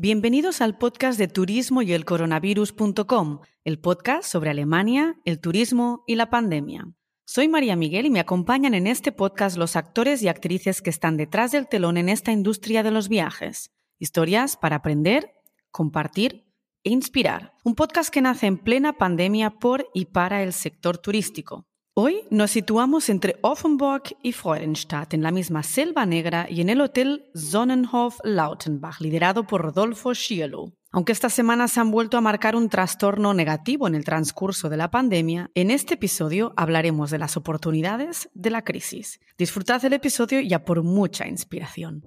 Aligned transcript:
Bienvenidos 0.00 0.60
al 0.60 0.78
podcast 0.78 1.18
de 1.18 1.26
turismo 1.26 1.82
y 1.82 1.92
el 1.92 2.04
coronavirus.com, 2.04 3.40
el 3.64 3.80
podcast 3.80 4.30
sobre 4.30 4.50
Alemania, 4.50 5.16
el 5.24 5.40
turismo 5.40 6.04
y 6.06 6.14
la 6.14 6.30
pandemia. 6.30 6.86
Soy 7.24 7.48
María 7.48 7.74
Miguel 7.74 8.06
y 8.06 8.10
me 8.10 8.20
acompañan 8.20 8.74
en 8.74 8.86
este 8.86 9.10
podcast 9.10 9.56
los 9.56 9.74
actores 9.74 10.22
y 10.22 10.28
actrices 10.28 10.82
que 10.82 10.90
están 10.90 11.16
detrás 11.16 11.50
del 11.50 11.66
telón 11.66 11.96
en 11.96 12.08
esta 12.08 12.30
industria 12.30 12.84
de 12.84 12.92
los 12.92 13.08
viajes. 13.08 13.72
Historias 13.98 14.56
para 14.56 14.76
aprender, 14.76 15.32
compartir 15.72 16.44
e 16.84 16.90
inspirar. 16.90 17.54
Un 17.64 17.74
podcast 17.74 18.10
que 18.10 18.22
nace 18.22 18.46
en 18.46 18.58
plena 18.58 18.98
pandemia 18.98 19.58
por 19.58 19.88
y 19.94 20.04
para 20.04 20.44
el 20.44 20.52
sector 20.52 20.98
turístico. 20.98 21.67
Hoy 22.00 22.20
nos 22.30 22.52
situamos 22.52 23.08
entre 23.08 23.40
Offenburg 23.42 24.04
y 24.22 24.30
Freudenstadt, 24.30 25.14
en 25.14 25.24
la 25.24 25.32
misma 25.32 25.64
Selva 25.64 26.06
Negra 26.06 26.46
y 26.48 26.60
en 26.60 26.68
el 26.68 26.80
Hotel 26.80 27.24
Sonnenhof 27.34 28.20
Lautenbach, 28.22 29.00
liderado 29.00 29.48
por 29.48 29.62
Rodolfo 29.62 30.14
Schielo. 30.14 30.74
Aunque 30.92 31.10
estas 31.10 31.32
semanas 31.32 31.76
han 31.76 31.90
vuelto 31.90 32.16
a 32.16 32.20
marcar 32.20 32.54
un 32.54 32.68
trastorno 32.68 33.34
negativo 33.34 33.88
en 33.88 33.96
el 33.96 34.04
transcurso 34.04 34.68
de 34.68 34.76
la 34.76 34.92
pandemia, 34.92 35.50
en 35.56 35.72
este 35.72 35.94
episodio 35.94 36.52
hablaremos 36.56 37.10
de 37.10 37.18
las 37.18 37.36
oportunidades 37.36 38.30
de 38.32 38.50
la 38.50 38.62
crisis. 38.62 39.18
Disfrutad 39.36 39.82
del 39.82 39.94
episodio 39.94 40.38
ya 40.38 40.64
por 40.64 40.84
mucha 40.84 41.26
inspiración. 41.26 42.04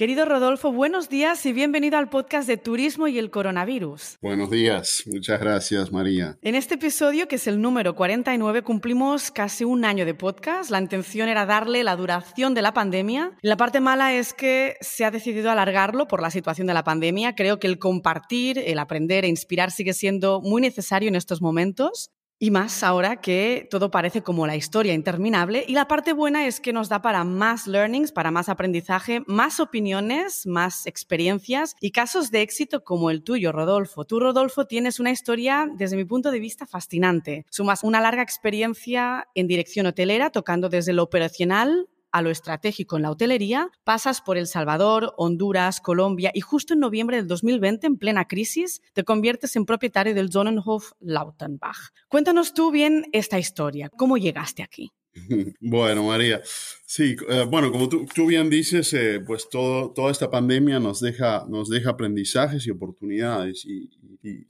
Querido 0.00 0.24
Rodolfo, 0.24 0.72
buenos 0.72 1.10
días 1.10 1.44
y 1.44 1.52
bienvenido 1.52 1.98
al 1.98 2.08
podcast 2.08 2.48
de 2.48 2.56
Turismo 2.56 3.06
y 3.06 3.18
el 3.18 3.30
Coronavirus. 3.30 4.16
Buenos 4.22 4.50
días, 4.50 5.02
muchas 5.04 5.38
gracias 5.38 5.92
María. 5.92 6.38
En 6.40 6.54
este 6.54 6.76
episodio, 6.76 7.28
que 7.28 7.36
es 7.36 7.46
el 7.46 7.60
número 7.60 7.94
49, 7.94 8.62
cumplimos 8.62 9.30
casi 9.30 9.64
un 9.64 9.84
año 9.84 10.06
de 10.06 10.14
podcast. 10.14 10.70
La 10.70 10.80
intención 10.80 11.28
era 11.28 11.44
darle 11.44 11.84
la 11.84 11.96
duración 11.96 12.54
de 12.54 12.62
la 12.62 12.72
pandemia. 12.72 13.32
La 13.42 13.58
parte 13.58 13.80
mala 13.80 14.14
es 14.14 14.32
que 14.32 14.76
se 14.80 15.04
ha 15.04 15.10
decidido 15.10 15.50
alargarlo 15.50 16.08
por 16.08 16.22
la 16.22 16.30
situación 16.30 16.66
de 16.66 16.72
la 16.72 16.82
pandemia. 16.82 17.34
Creo 17.34 17.58
que 17.58 17.66
el 17.66 17.78
compartir, 17.78 18.56
el 18.56 18.78
aprender 18.78 19.26
e 19.26 19.28
inspirar 19.28 19.70
sigue 19.70 19.92
siendo 19.92 20.40
muy 20.40 20.62
necesario 20.62 21.10
en 21.10 21.16
estos 21.16 21.42
momentos. 21.42 22.10
Y 22.42 22.50
más 22.50 22.82
ahora 22.82 23.20
que 23.20 23.68
todo 23.70 23.90
parece 23.90 24.22
como 24.22 24.46
la 24.46 24.56
historia 24.56 24.94
interminable. 24.94 25.62
Y 25.68 25.74
la 25.74 25.86
parte 25.86 26.14
buena 26.14 26.46
es 26.46 26.58
que 26.58 26.72
nos 26.72 26.88
da 26.88 27.02
para 27.02 27.22
más 27.22 27.66
learnings, 27.66 28.12
para 28.12 28.30
más 28.30 28.48
aprendizaje, 28.48 29.22
más 29.26 29.60
opiniones, 29.60 30.46
más 30.46 30.86
experiencias 30.86 31.76
y 31.82 31.90
casos 31.90 32.30
de 32.30 32.40
éxito 32.40 32.82
como 32.82 33.10
el 33.10 33.22
tuyo, 33.24 33.52
Rodolfo. 33.52 34.06
Tú, 34.06 34.20
Rodolfo, 34.20 34.64
tienes 34.64 34.98
una 34.98 35.10
historia, 35.10 35.68
desde 35.76 35.98
mi 35.98 36.06
punto 36.06 36.30
de 36.30 36.40
vista, 36.40 36.64
fascinante. 36.64 37.44
Sumas 37.50 37.84
una 37.84 38.00
larga 38.00 38.22
experiencia 38.22 39.28
en 39.34 39.46
dirección 39.46 39.84
hotelera, 39.84 40.30
tocando 40.30 40.70
desde 40.70 40.94
lo 40.94 41.02
operacional 41.02 41.90
a 42.12 42.22
lo 42.22 42.30
estratégico 42.30 42.96
en 42.96 43.02
la 43.02 43.10
hotelería, 43.10 43.70
pasas 43.84 44.20
por 44.20 44.36
El 44.36 44.46
Salvador, 44.46 45.14
Honduras, 45.16 45.80
Colombia 45.80 46.30
y 46.34 46.40
justo 46.40 46.74
en 46.74 46.80
noviembre 46.80 47.16
del 47.16 47.26
2020, 47.26 47.86
en 47.86 47.96
plena 47.96 48.26
crisis, 48.26 48.82
te 48.92 49.04
conviertes 49.04 49.56
en 49.56 49.66
propietario 49.66 50.14
del 50.14 50.30
Sonnenhof 50.30 50.92
Lautenbach. 51.00 51.90
Cuéntanos 52.08 52.54
tú 52.54 52.70
bien 52.70 53.06
esta 53.12 53.38
historia, 53.38 53.90
¿cómo 53.90 54.16
llegaste 54.16 54.62
aquí? 54.62 54.92
Bueno, 55.60 56.04
María, 56.04 56.40
sí, 56.86 57.16
eh, 57.28 57.44
bueno, 57.48 57.70
como 57.72 57.88
tú, 57.88 58.26
bien 58.26 58.48
dices, 58.50 58.92
eh, 58.94 59.20
pues 59.20 59.48
toda 59.48 60.10
esta 60.10 60.30
pandemia 60.30 60.78
nos 60.80 61.00
deja, 61.00 61.44
nos 61.48 61.68
deja 61.68 61.90
aprendizajes 61.90 62.66
y 62.66 62.70
oportunidades 62.70 63.64
y, 63.64 63.90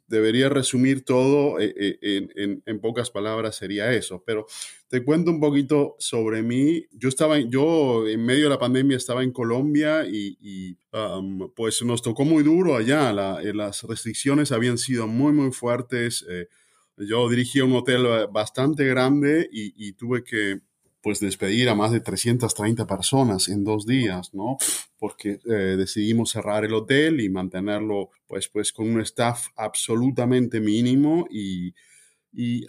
debería 0.07 0.49
resumir 0.49 1.05
todo 1.05 1.61
eh, 1.61 1.99
en, 2.03 2.63
en, 2.67 2.81
pocas 2.81 3.11
palabras 3.11 3.57
sería 3.57 3.93
eso, 3.93 4.23
pero 4.27 4.47
te 4.89 5.05
cuento 5.05 5.31
un 5.31 5.41
poquito 5.41 5.97
sobre 5.99 6.43
mí. 6.43 6.87
Yo 6.93 7.09
estaba, 7.09 7.39
yo 7.39 8.09
en 8.09 8.25
medio 8.25 8.45
de 8.45 8.51
la 8.51 8.59
pandemia 8.59 8.97
estaba 8.97 9.23
en 9.23 9.33
Colombia 9.33 10.05
y, 10.07 10.77
um, 10.93 11.53
pues 11.55 11.83
nos 11.83 12.03
tocó 12.03 12.25
muy 12.25 12.43
duro 12.43 12.77
allá, 12.77 13.13
las 13.13 13.83
restricciones 13.85 14.53
habían 14.53 14.79
sido 14.79 15.07
muy, 15.07 15.33
muy 15.33 15.53
fuertes 15.53 16.25
yo 17.07 17.29
dirigía 17.29 17.65
un 17.65 17.73
hotel 17.73 18.07
eh, 18.07 18.27
bastante 18.31 18.85
grande 18.85 19.49
y, 19.51 19.93
tuve 19.95 20.23
que 20.23 20.61
pues 21.03 21.21
despedir 21.21 21.69
a 21.69 21.75
más 21.75 21.93
de 21.93 22.01
330 22.01 22.87
personas 22.87 23.49
en 23.49 23.65
dos 23.65 23.87
días, 23.87 24.35
¿no? 24.35 24.59
Porque 24.99 25.41
eh, 25.45 25.77
decidimos 25.77 26.31
cerrar 26.31 26.65
el 26.65 26.75
hotel 26.75 27.21
y 27.21 27.29
mantenerlo 27.29 28.11
pues, 28.27 28.49
pues 28.49 28.73
con 28.73 28.91
un 28.91 29.01
staff 29.01 29.49
absolutamente 29.57 30.61
mínimo 30.61 31.27
y, 31.31 31.75
y 32.33 32.67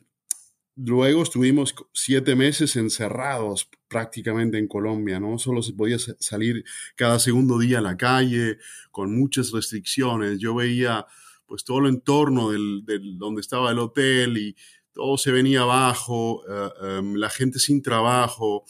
luego 0.75 1.23
estuvimos 1.23 1.75
siete 1.93 2.35
meses 2.35 2.75
encerrados 2.75 3.69
prácticamente 3.87 4.57
en 4.57 4.67
Colombia, 4.67 5.19
¿no? 5.19 5.37
Solo 5.37 5.61
se 5.61 5.73
podía 5.73 5.97
salir 5.99 6.63
cada 6.95 7.19
segundo 7.19 7.59
día 7.59 7.79
a 7.79 7.81
la 7.81 7.97
calle 7.97 8.57
con 8.91 9.15
muchas 9.17 9.51
restricciones. 9.51 10.39
Yo 10.39 10.55
veía 10.55 11.05
pues 11.45 11.65
todo 11.65 11.79
el 11.79 11.87
entorno 11.87 12.51
del, 12.51 12.83
donde 13.17 13.41
estaba 13.41 13.71
el 13.71 13.79
hotel 13.79 14.37
y 14.37 14.55
todo 14.93 15.17
se 15.17 15.31
venía 15.31 15.61
abajo, 15.61 16.43
eh, 16.47 16.69
em, 16.99 17.15
la 17.15 17.29
gente 17.29 17.59
sin 17.59 17.81
trabajo. 17.81 18.65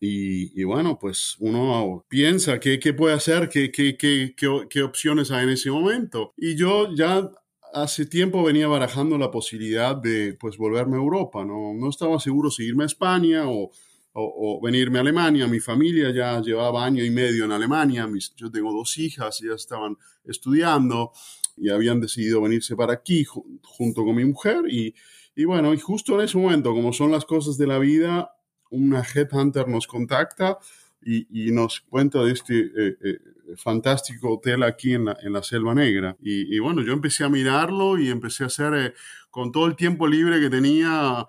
Y, 0.00 0.62
bueno, 0.62 0.96
pues 0.96 1.34
uno 1.40 2.04
piensa 2.08 2.60
qué, 2.60 2.78
qué 2.78 2.94
puede 2.94 3.14
hacer, 3.16 3.48
qué, 3.48 3.72
qué, 3.72 3.96
qué, 3.96 4.34
qué 4.70 4.82
opciones 4.82 5.32
hay 5.32 5.42
en 5.42 5.50
ese 5.50 5.72
momento. 5.72 6.34
Y 6.36 6.54
yo 6.54 6.94
ya 6.94 7.28
hace 7.72 8.06
tiempo 8.06 8.42
venía 8.42 8.68
barajando 8.68 9.18
la 9.18 9.30
posibilidad 9.30 9.96
de 9.96 10.34
pues 10.38 10.56
volverme 10.56 10.96
a 10.96 11.00
Europa, 11.00 11.44
no, 11.44 11.74
no 11.74 11.88
estaba 11.88 12.18
seguro 12.20 12.50
si 12.50 12.64
irme 12.64 12.84
a 12.84 12.86
España 12.86 13.48
o, 13.48 13.70
o, 14.12 14.60
venirme 14.62 14.98
a 14.98 15.02
Alemania. 15.02 15.46
Mi 15.46 15.60
familia 15.60 16.10
ya 16.10 16.40
llevaba 16.40 16.84
año 16.84 17.04
y 17.04 17.10
medio 17.10 17.44
en 17.44 17.52
Alemania, 17.52 18.06
Mis, 18.06 18.34
yo 18.34 18.50
tengo 18.50 18.72
dos 18.72 18.96
hijas, 18.98 19.40
ya 19.40 19.54
estaban 19.54 19.96
estudiando 20.24 21.12
y 21.60 21.70
habían 21.70 22.00
decidido 22.00 22.42
venirse 22.42 22.76
para 22.76 22.92
aquí 22.92 23.24
junto 23.24 24.04
con 24.04 24.14
mi 24.16 24.24
mujer 24.24 24.62
y, 24.68 24.94
y, 25.34 25.44
bueno, 25.44 25.72
y 25.72 25.78
justo 25.78 26.14
en 26.18 26.24
ese 26.24 26.38
momento, 26.38 26.74
como 26.74 26.92
son 26.92 27.12
las 27.12 27.24
cosas 27.24 27.56
de 27.58 27.66
la 27.66 27.78
vida, 27.78 28.32
una 28.70 29.02
headhunter 29.02 29.68
nos 29.68 29.86
contacta 29.86 30.58
y, 31.02 31.46
y 31.46 31.52
nos 31.52 31.80
cuenta 31.80 32.22
de 32.22 32.32
este 32.32 32.58
eh, 32.58 32.96
eh, 33.02 33.18
fantástico 33.56 34.34
hotel 34.34 34.62
aquí 34.62 34.94
en 34.94 35.06
la, 35.06 35.16
en 35.22 35.32
la 35.32 35.42
Selva 35.42 35.74
Negra. 35.74 36.16
Y, 36.20 36.54
y, 36.54 36.58
bueno, 36.58 36.82
yo 36.82 36.92
empecé 36.92 37.24
a 37.24 37.28
mirarlo 37.28 37.98
y 37.98 38.10
empecé 38.10 38.44
a 38.44 38.48
hacer, 38.48 38.74
eh, 38.74 38.94
con 39.30 39.52
todo 39.52 39.66
el 39.66 39.76
tiempo 39.76 40.06
libre 40.06 40.40
que 40.40 40.50
tenía, 40.50 41.26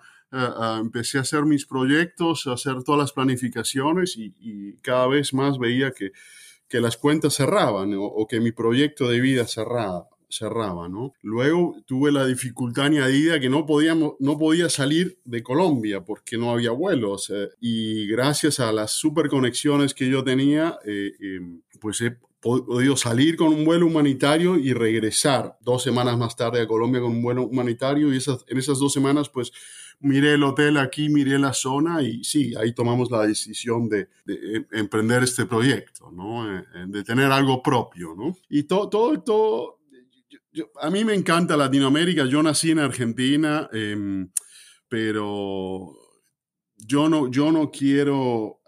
empecé 0.80 1.18
a 1.18 1.22
hacer 1.22 1.46
mis 1.46 1.66
proyectos, 1.66 2.46
a 2.46 2.54
hacer 2.54 2.84
todas 2.84 3.00
las 3.00 3.14
planificaciones 3.14 4.16
y, 4.16 4.74
cada 4.82 5.08
vez 5.08 5.34
más 5.34 5.58
veía 5.58 5.92
que, 5.92 6.12
que 6.68 6.80
las 6.80 6.98
cuentas 6.98 7.36
cerraban 7.36 7.94
o, 7.98 8.28
que 8.28 8.40
mi 8.40 8.52
proyecto 8.52 9.08
de 9.10 9.20
vida 9.20 9.48
cerraba 9.48 10.08
cerraba, 10.30 10.88
¿no? 10.88 11.14
Luego 11.22 11.76
tuve 11.86 12.12
la 12.12 12.26
dificultad 12.26 12.86
añadida 12.86 13.40
que 13.40 13.50
no, 13.50 13.66
podíamos, 13.66 14.14
no 14.20 14.38
podía 14.38 14.70
salir 14.70 15.20
de 15.26 15.44
Colombia 15.44 16.04
porque 16.04 16.38
no 16.38 16.52
había 16.52 16.72
vuelos 16.72 17.32
eh, 17.34 17.50
y 17.60 18.08
gracias 18.08 18.60
a 18.60 18.72
las 18.72 18.92
super 18.92 19.28
conexiones 19.28 19.94
que 19.94 20.10
yo 20.10 20.24
tenía, 20.24 20.78
eh, 20.86 21.12
em, 21.20 21.62
pues 21.80 22.02
he 22.02 22.18
podido 22.42 22.96
salir 22.96 23.36
con 23.36 23.50
un 23.50 23.66
vuelo 23.66 23.88
humanitario 23.88 24.58
y 24.58 24.72
regresar 24.74 25.58
dos 25.62 25.84
semanas 25.84 26.18
más 26.18 26.36
tarde 26.36 26.62
a 26.62 26.68
Colombia 26.68 27.02
con 27.02 27.12
un 27.12 27.22
vuelo 27.22 27.44
humanitario 27.44 28.14
y 28.14 28.18
esas, 28.18 28.46
en 28.48 28.58
esas 28.58 28.80
dos 28.80 28.94
semanas 28.94 29.28
pues 29.28 29.52
miré 30.00 30.34
el 30.34 30.44
hotel 30.44 30.78
aquí, 30.78 31.10
miré 31.10 31.38
la 31.38 31.54
zona 31.54 32.02
y 32.02 32.24
sí, 32.24 32.54
ahí 32.56 32.74
tomamos 32.74 33.12
la 33.12 33.26
decisión 33.26 33.90
de, 33.90 34.10
de 34.26 34.66
emprender 34.72 35.24
este 35.24 35.46
proyecto, 35.46 36.12
¿no? 36.12 36.58
Eh, 36.58 36.64
de 36.88 37.04
tener 37.04 37.32
algo 37.32 37.62
propio, 37.62 38.16
¿no? 38.16 38.38
Y 38.50 38.64
todo, 38.64 38.90
todo, 38.90 39.79
a 40.82 40.90
mí 40.90 41.06
me 41.06 41.14
encanta 41.14 41.58
Latinoamérica, 41.58 42.26
yo 42.26 42.42
nací 42.44 42.72
en 42.72 42.80
Argentina, 42.80 43.70
em, 43.72 44.32
pero 44.88 45.96
yo 46.76 47.10
no, 47.10 47.30
yo 47.30 47.52
no 47.52 47.70
quiero, 47.72 48.62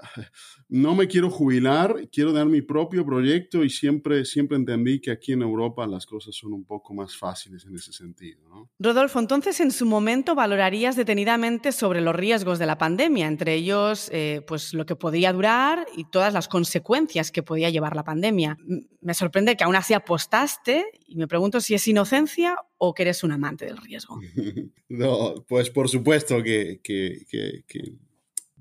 no 0.72 0.96
me 0.96 1.10
quiero 1.10 1.30
jubilar, 1.30 2.08
quiero 2.14 2.32
dar 2.32 2.46
mi 2.46 2.62
propio 2.62 3.06
proyecto 3.06 3.66
y 3.66 3.70
siempre, 3.70 4.24
siempre 4.24 4.56
entendí 4.56 5.02
que 5.02 5.12
aquí 5.12 5.34
en 5.34 5.42
Europa 5.42 5.86
las 5.86 6.06
cosas 6.06 6.34
son 6.34 6.54
un 6.54 6.64
poco 6.64 6.94
más 6.94 7.18
fáciles 7.18 7.66
en 7.66 7.76
ese 7.76 7.92
sentido. 7.92 8.70
Rodolfo, 8.80 9.20
entonces 9.20 9.60
en 9.60 9.72
su 9.72 9.86
momento 9.86 10.34
valorarías 10.34 10.96
detenidamente 10.96 11.74
sobre 11.74 12.00
los 12.00 12.16
riesgos 12.16 12.58
de 12.58 12.68
la 12.68 12.78
pandemia, 12.78 13.28
entre 13.28 13.54
ellos 13.56 14.10
eh, 14.14 14.46
pues 14.48 14.74
lo 14.74 14.86
que 14.86 14.96
podía 14.96 15.34
durar 15.34 15.86
y 15.94 16.06
todas 16.06 16.34
las 16.34 16.48
consecuencias 16.48 17.34
que 17.34 17.44
podía 17.44 17.70
llevar 17.70 17.94
la 17.94 18.06
pandemia. 18.06 18.58
Me 19.02 19.14
sorprende 19.14 19.58
que 19.58 19.66
aún 19.66 19.76
así 19.76 19.94
apostaste 19.94 20.86
y 21.06 21.18
me 21.18 21.28
pregunto 21.28 21.60
si 21.60 21.74
es 21.74 21.86
inocencia 21.90 22.56
o 22.78 22.94
que 22.94 23.02
eres 23.02 23.26
un 23.26 23.34
amante 23.34 23.66
del 23.66 23.76
riesgo. 23.76 24.22
no, 24.88 25.36
pues 25.50 25.70
por 25.70 25.90
supuesto 25.90 26.42
que, 26.42 26.80
que, 26.82 27.26
que, 27.28 27.66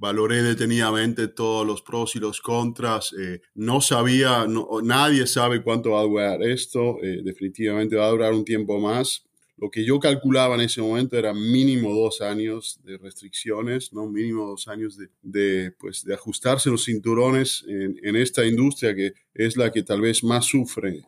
valoré 0.01 0.43
detenidamente 0.43 1.29
todos 1.29 1.67
los 1.67 1.83
pros 1.83 2.17
y 2.17 2.21
los 2.21 2.41
contras. 2.41 3.13
Eh, 3.13 3.43
no 3.55 3.83
sabía, 3.83 4.47
nadie 4.83 5.27
sabe 5.27 5.63
cuánto 5.63 5.91
va 5.91 6.01
a 6.01 6.05
durar 6.05 6.43
esto. 6.43 6.97
Eh, 7.03 7.21
definitivamente 7.23 7.97
va 7.97 8.07
a 8.07 8.11
durar 8.11 8.33
un 8.33 8.45
tiempo 8.45 8.81
más. 8.81 9.25
lo 9.59 9.71
que 9.71 9.85
yo 9.85 10.01
calculaba 10.01 10.55
en 10.55 10.63
ese 10.63 10.81
momento 10.81 11.19
era 11.19 11.35
mínimo 11.35 11.95
dos 11.95 12.23
años 12.23 12.81
de 12.83 12.97
restricciones, 12.97 13.93
¿no? 13.93 14.09
Mínimo 14.09 14.47
dos 14.47 14.67
años 14.69 14.97
de, 14.97 15.09
de 15.21 15.73
pues, 15.73 16.03
de 16.03 16.15
ajustarse 16.15 16.71
los 16.71 16.87
cinturones 16.87 17.63
en, 17.69 18.17
esta 18.17 18.47
industria 18.47 18.95
que 18.95 19.13
es 19.35 19.59
la 19.59 19.71
que 19.71 19.83
tal 19.83 20.01
vez 20.01 20.25
más 20.25 20.47
sufre. 20.47 21.05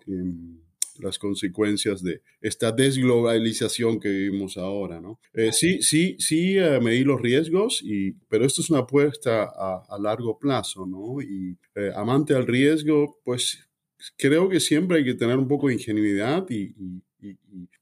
Las 1.02 1.18
consecuencias 1.18 2.02
de 2.02 2.22
esta 2.40 2.72
desglobalización 2.72 4.00
que 4.00 4.08
vivimos 4.08 4.56
ahora, 4.56 5.00
¿no? 5.00 5.20
Eh, 5.34 5.52
sí, 5.52 5.82
sí, 5.82 6.16
sí, 6.18 6.56
eh, 6.58 6.80
medí 6.80 7.04
los 7.04 7.20
riesgos, 7.20 7.82
y, 7.82 8.12
pero 8.28 8.44
esto 8.44 8.60
es 8.62 8.70
una 8.70 8.80
apuesta 8.80 9.44
a, 9.44 9.84
a 9.88 9.98
largo 9.98 10.38
plazo, 10.38 10.86
¿no? 10.86 11.20
Y 11.20 11.58
eh, 11.74 11.90
amante 11.94 12.34
al 12.34 12.46
riesgo, 12.46 13.18
pues 13.24 13.68
creo 14.16 14.48
que 14.48 14.60
siempre 14.60 14.98
hay 14.98 15.04
que 15.04 15.14
tener 15.14 15.36
un 15.36 15.48
poco 15.48 15.68
de 15.68 15.74
ingenuidad 15.74 16.48
y, 16.48 16.74
y, 16.78 17.02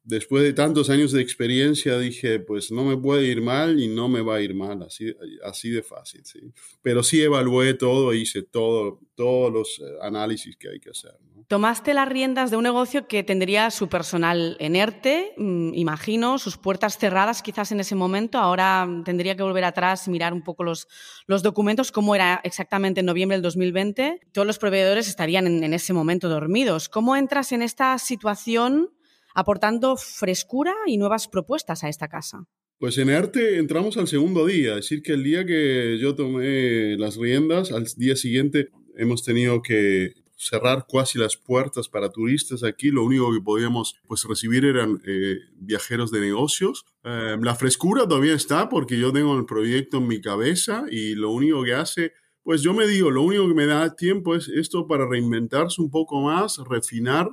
después 0.05 0.43
de 0.43 0.53
tantos 0.53 0.91
años 0.91 1.13
de 1.13 1.23
experiencia 1.23 1.99
dije, 1.99 2.41
pues 2.41 2.71
no 2.71 2.85
me 2.85 2.97
puede 2.97 3.27
ir 3.27 3.41
mal 3.41 3.81
y 3.81 3.89
no 3.89 4.09
me 4.09 4.21
va 4.21 4.37
a 4.37 4.41
ir 4.41 4.55
mal, 4.55 4.83
así, 4.83 5.15
así 5.45 5.71
de 5.71 5.83
fácil, 5.83 6.25
¿sí? 6.25 6.41
Pero 6.83 7.03
sí 7.03 7.23
evalué 7.23 7.75
todo, 7.75 8.13
hice 8.13 8.43
todo, 8.43 9.01
todos 9.15 9.53
los 9.53 9.83
análisis 10.03 10.57
que 10.57 10.69
hay 10.69 10.81
que 10.81 10.91
hacer. 10.91 11.13
Tomaste 11.49 11.95
las 11.95 12.09
riendas 12.09 12.53
de 12.53 12.57
un 12.57 12.63
negocio 12.63 13.09
que 13.09 13.25
tendría 13.25 13.73
su 13.73 13.89
personal 13.89 14.57
en 14.61 14.77
ERTE, 14.77 15.35
mmm, 15.37 15.75
imagino, 15.75 16.39
sus 16.39 16.57
puertas 16.57 16.97
cerradas 16.97 17.43
quizás 17.43 17.73
en 17.73 17.81
ese 17.81 17.97
momento. 17.97 18.39
Ahora 18.39 18.89
tendría 19.05 19.37
que 19.37 19.43
volver 19.43 19.65
atrás 19.65 20.07
y 20.07 20.11
mirar 20.11 20.33
un 20.33 20.43
poco 20.43 20.63
los, 20.63 20.87
los 21.27 21.43
documentos, 21.43 21.91
cómo 21.91 22.15
era 22.15 22.41
exactamente 22.45 23.01
en 23.01 23.07
noviembre 23.07 23.37
del 23.37 23.43
2020. 23.43 24.21
Todos 24.33 24.47
los 24.47 24.59
proveedores 24.59 25.09
estarían 25.09 25.49
en, 25.49 25.65
en 25.65 25.75
ese 25.75 25.93
momento 25.93 26.29
dormidos. 26.29 26.89
¿Cómo 26.89 27.17
entras 27.17 27.51
en 27.51 27.63
esta 27.63 27.99
situación 27.99 28.91
aportando 29.35 29.97
frescura 29.97 30.75
y 30.87 30.99
nuevas 30.99 31.29
propuestas 31.29 31.85
a 31.85 31.89
esta 31.89 32.09
casa? 32.09 32.47
Pues 32.79 32.97
en 32.97 33.11
ERTE 33.11 33.59
entramos 33.59 33.97
al 33.99 34.09
segundo 34.09 34.47
día, 34.47 34.71
es 34.71 34.77
decir, 34.77 35.03
que 35.03 35.13
el 35.13 35.23
día 35.23 35.45
que 35.45 35.99
yo 36.01 36.15
tomé 36.15 36.97
las 36.97 37.17
riendas, 37.17 37.73
al 37.73 37.85
día 37.97 38.17
siguiente 38.17 38.71
hemos 38.97 39.23
tenido 39.23 39.61
que 39.61 40.15
cerrar 40.41 40.87
casi 40.91 41.19
las 41.19 41.37
puertas 41.37 41.89
para 41.91 42.09
turistas 42.09 42.65
aquí. 42.65 42.91
Lo 42.91 43.05
único 43.05 43.31
que 43.33 43.43
podíamos 43.43 43.97
pues, 44.09 44.25
recibir 44.25 44.65
eran 44.65 45.01
eh, 45.07 45.37
viajeros 45.57 46.11
de 46.11 46.21
negocios. 46.21 46.87
Eh, 47.05 47.37
la 47.41 47.55
frescura 47.55 48.09
todavía 48.09 48.35
está 48.35 48.71
porque 48.71 48.99
yo 48.99 49.13
tengo 49.13 49.37
el 49.37 49.45
proyecto 49.45 49.99
en 49.99 50.09
mi 50.09 50.23
cabeza 50.23 50.85
y 50.91 51.15
lo 51.15 51.31
único 51.31 51.63
que 51.63 51.75
hace, 51.75 52.13
pues 52.43 52.63
yo 52.63 52.73
me 52.73 52.87
digo, 52.87 53.11
lo 53.11 53.23
único 53.23 53.47
que 53.49 53.55
me 53.55 53.67
da 53.67 53.95
tiempo 53.95 54.35
es 54.35 54.49
esto 54.49 54.87
para 54.87 55.07
reinventarse 55.07 55.83
un 55.83 55.91
poco 55.91 56.23
más, 56.23 56.57
refinar 56.67 57.29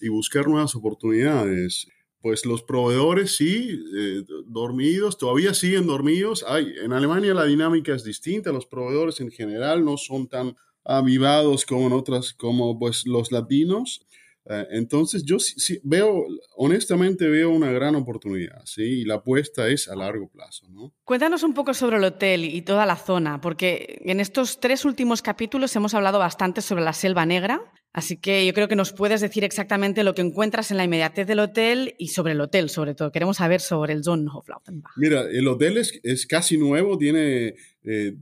y 0.00 0.08
buscar 0.08 0.46
nuevas 0.46 0.74
oportunidades. 0.74 1.86
Pues 2.20 2.46
los 2.46 2.62
proveedores 2.62 3.36
sí, 3.36 3.78
eh, 3.98 4.24
dormidos, 4.46 5.18
todavía 5.18 5.52
siguen 5.52 5.86
dormidos. 5.86 6.44
Hay, 6.48 6.72
en 6.82 6.92
Alemania 6.92 7.34
la 7.34 7.44
dinámica 7.44 7.94
es 7.94 8.02
distinta, 8.02 8.50
los 8.50 8.66
proveedores 8.66 9.20
en 9.20 9.30
general 9.30 9.84
no 9.84 9.98
son 9.98 10.28
tan 10.28 10.56
avivados 10.84 11.66
como 11.66 11.86
en 11.86 11.92
otras, 11.92 12.32
como 12.32 12.78
pues 12.78 13.06
los 13.06 13.32
latinos. 13.32 14.06
Uh, 14.46 14.64
entonces 14.72 15.24
yo 15.24 15.38
veo, 15.84 16.26
honestamente 16.56 17.28
veo 17.28 17.48
una 17.48 17.72
gran 17.72 17.94
oportunidad, 17.94 18.60
¿sí? 18.66 18.82
Y 18.82 19.04
la 19.06 19.14
apuesta 19.14 19.68
es 19.68 19.88
a 19.88 19.96
largo 19.96 20.28
plazo, 20.28 20.68
¿no? 20.68 20.92
Cuéntanos 21.04 21.42
un 21.42 21.54
poco 21.54 21.72
sobre 21.72 21.96
el 21.96 22.04
hotel 22.04 22.44
y 22.44 22.60
toda 22.60 22.84
la 22.84 22.96
zona, 22.96 23.40
porque 23.40 24.02
en 24.04 24.20
estos 24.20 24.60
tres 24.60 24.84
últimos 24.84 25.22
capítulos 25.22 25.74
hemos 25.76 25.94
hablado 25.94 26.18
bastante 26.18 26.60
sobre 26.60 26.84
la 26.84 26.92
Selva 26.92 27.24
Negra, 27.24 27.72
así 27.94 28.18
que 28.18 28.44
yo 28.44 28.52
creo 28.52 28.68
que 28.68 28.76
nos 28.76 28.92
puedes 28.92 29.22
decir 29.22 29.42
exactamente 29.42 30.04
lo 30.04 30.14
que 30.14 30.20
encuentras 30.20 30.70
en 30.70 30.76
la 30.76 30.84
inmediatez 30.84 31.26
del 31.26 31.38
hotel 31.38 31.94
y 31.98 32.08
sobre 32.08 32.34
el 32.34 32.40
hotel, 32.42 32.68
sobre 32.68 32.94
todo. 32.94 33.10
Queremos 33.10 33.38
saber 33.38 33.62
sobre 33.62 33.94
el 33.94 34.04
Zonhof 34.04 34.46
Lautenbach. 34.46 34.92
Mira, 34.96 35.22
el 35.22 35.48
hotel 35.48 35.78
es, 35.78 35.98
es 36.02 36.26
casi 36.26 36.58
nuevo, 36.58 36.98
tiene... 36.98 37.54
Eh, 37.84 38.14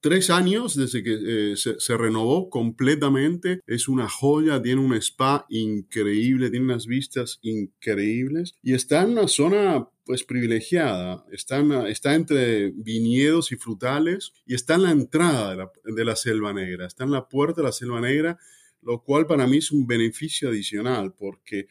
tres 0.00 0.30
años 0.30 0.76
desde 0.76 1.02
que 1.02 1.52
eh, 1.52 1.56
se, 1.56 1.96
renovó 1.96 2.50
completamente. 2.50 3.60
Es 3.66 3.88
una 3.88 4.08
joya, 4.08 4.60
tiene 4.60 4.80
un 4.80 4.94
spa 4.94 5.46
increíble, 5.48 6.50
tiene 6.50 6.66
unas 6.66 6.86
vistas 6.86 7.38
increíbles 7.42 8.54
y 8.62 8.74
está 8.74 9.02
en 9.02 9.12
una 9.12 9.28
zona 9.28 9.88
pues 10.04 10.24
privilegiada. 10.24 11.24
Está, 11.30 11.88
está 11.88 12.14
entre 12.14 12.70
viñedos 12.70 13.52
y 13.52 13.56
frutales 13.56 14.32
y 14.46 14.54
está 14.54 14.74
en 14.74 14.82
la 14.82 14.90
entrada 14.90 15.70
de 15.84 16.04
la 16.04 16.16
Selva 16.16 16.52
Negra, 16.52 16.86
está 16.86 17.04
en 17.04 17.12
la 17.12 17.28
puerta 17.28 17.60
de 17.60 17.68
la 17.68 17.72
Selva 17.72 18.00
Negra, 18.00 18.38
lo 18.82 19.02
cual 19.02 19.26
para 19.26 19.46
mí 19.46 19.58
es 19.58 19.72
un 19.72 19.86
beneficio 19.86 20.48
adicional 20.48 21.14
porque 21.14 21.66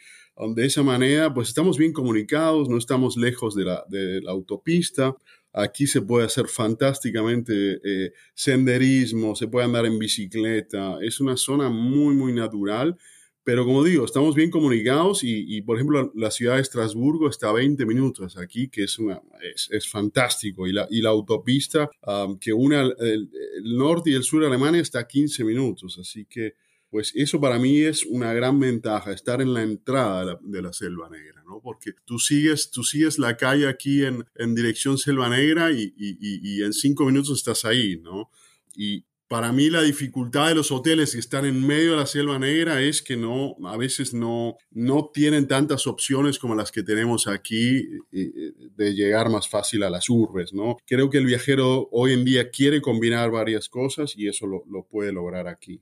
de 0.55 0.65
esa 0.65 0.81
manera 0.81 1.33
pues 1.33 1.49
estamos 1.49 1.77
bien 1.77 1.93
comunicados, 1.93 2.67
no 2.67 2.77
estamos 2.77 3.17
lejos 3.17 3.55
de 3.55 3.65
la, 3.65 3.83
de 3.89 4.21
la 4.21 4.31
autopista, 4.31 5.15
Aquí 5.53 5.85
se 5.85 6.01
puede 6.01 6.25
hacer 6.25 6.47
fantásticamente 6.47 7.81
eh, 7.83 8.13
senderismo, 8.33 9.35
se 9.35 9.47
puede 9.47 9.65
andar 9.65 9.85
en 9.85 9.99
bicicleta. 9.99 10.97
Es 11.01 11.19
una 11.19 11.35
zona 11.35 11.69
muy, 11.69 12.15
muy 12.15 12.31
natural. 12.31 12.97
Pero 13.43 13.65
como 13.65 13.83
digo, 13.83 14.05
estamos 14.05 14.35
bien 14.35 14.51
comunicados 14.51 15.21
y, 15.23 15.61
por 15.63 15.75
ejemplo, 15.75 16.11
la 16.13 16.29
ciudad 16.29 16.55
de 16.55 16.61
Estrasburgo 16.61 17.27
está 17.27 17.49
a 17.49 17.53
20 17.53 17.87
minutos 17.87 18.37
aquí, 18.37 18.69
que 18.69 18.83
es, 18.83 18.99
una, 18.99 19.19
es, 19.41 19.67
es 19.71 19.89
fantástico. 19.89 20.67
Y 20.67 20.73
la, 20.73 20.87
y 20.91 21.01
la 21.01 21.09
autopista 21.09 21.89
um, 22.05 22.37
que 22.37 22.53
une 22.53 22.79
el, 22.79 22.95
el, 22.99 23.77
norte 23.77 24.11
y 24.11 24.13
el 24.13 24.21
sur 24.21 24.41
de 24.41 24.47
Alemania 24.47 24.79
está 24.79 24.99
a 24.99 25.07
15 25.07 25.43
minutos. 25.43 25.97
Así 25.99 26.25
que 26.25 26.53
pues 26.91 27.13
eso 27.15 27.39
para 27.39 27.57
mí 27.57 27.79
es 27.79 28.05
una 28.05 28.33
gran 28.33 28.59
ventaja, 28.59 29.13
estar 29.13 29.41
en 29.41 29.53
la 29.53 29.63
entrada 29.63 30.37
de 30.41 30.61
la, 30.61 30.73
Selva 30.73 31.09
Negra, 31.09 31.41
¿no? 31.47 31.61
Porque 31.61 31.93
tú 32.05 32.19
sigues, 32.19 32.69
tú 32.69 32.83
sigues 32.83 33.17
la 33.17 33.37
calle 33.37 33.67
aquí 33.67 34.03
en, 34.03 34.25
en 34.35 34.53
dirección 34.53 34.97
Selva 34.97 35.29
Negra 35.29 35.71
y, 35.71 35.93
y, 35.97 36.17
y, 36.19 36.63
en 36.63 36.73
cinco 36.73 37.05
minutos 37.05 37.37
estás 37.37 37.63
ahí, 37.63 37.97
¿no? 37.97 38.29
Y 38.75 39.05
para 39.29 39.53
mí 39.53 39.69
la 39.69 39.81
dificultad 39.81 40.49
de 40.49 40.55
los 40.55 40.73
hoteles 40.73 41.13
que 41.13 41.19
están 41.19 41.45
en 41.45 41.65
medio 41.65 41.91
de 41.91 41.97
la 41.97 42.05
Selva 42.05 42.37
Negra 42.37 42.81
es 42.81 43.01
que 43.01 43.15
no, 43.15 43.55
a 43.65 43.77
veces 43.77 44.13
no, 44.13 44.57
no 44.71 45.09
tienen 45.13 45.47
tantas 45.47 45.87
opciones 45.87 46.37
como 46.37 46.55
las 46.55 46.73
que 46.73 46.83
tenemos 46.83 47.27
aquí 47.27 47.87
de 48.11 48.93
llegar 48.93 49.29
más 49.29 49.47
fácil 49.47 49.83
a 49.83 49.89
las 49.89 50.09
urbes, 50.09 50.51
¿no? 50.51 50.75
Creo 50.85 51.09
que 51.09 51.19
el 51.19 51.25
viajero 51.25 51.87
hoy 51.93 52.11
en 52.11 52.25
día 52.25 52.49
quiere 52.49 52.81
combinar 52.81 53.31
varias 53.31 53.69
cosas 53.69 54.13
y 54.17 54.27
eso 54.27 54.45
lo, 54.45 54.65
lo 54.69 54.83
puede 54.83 55.13
lograr 55.13 55.47
aquí. 55.47 55.81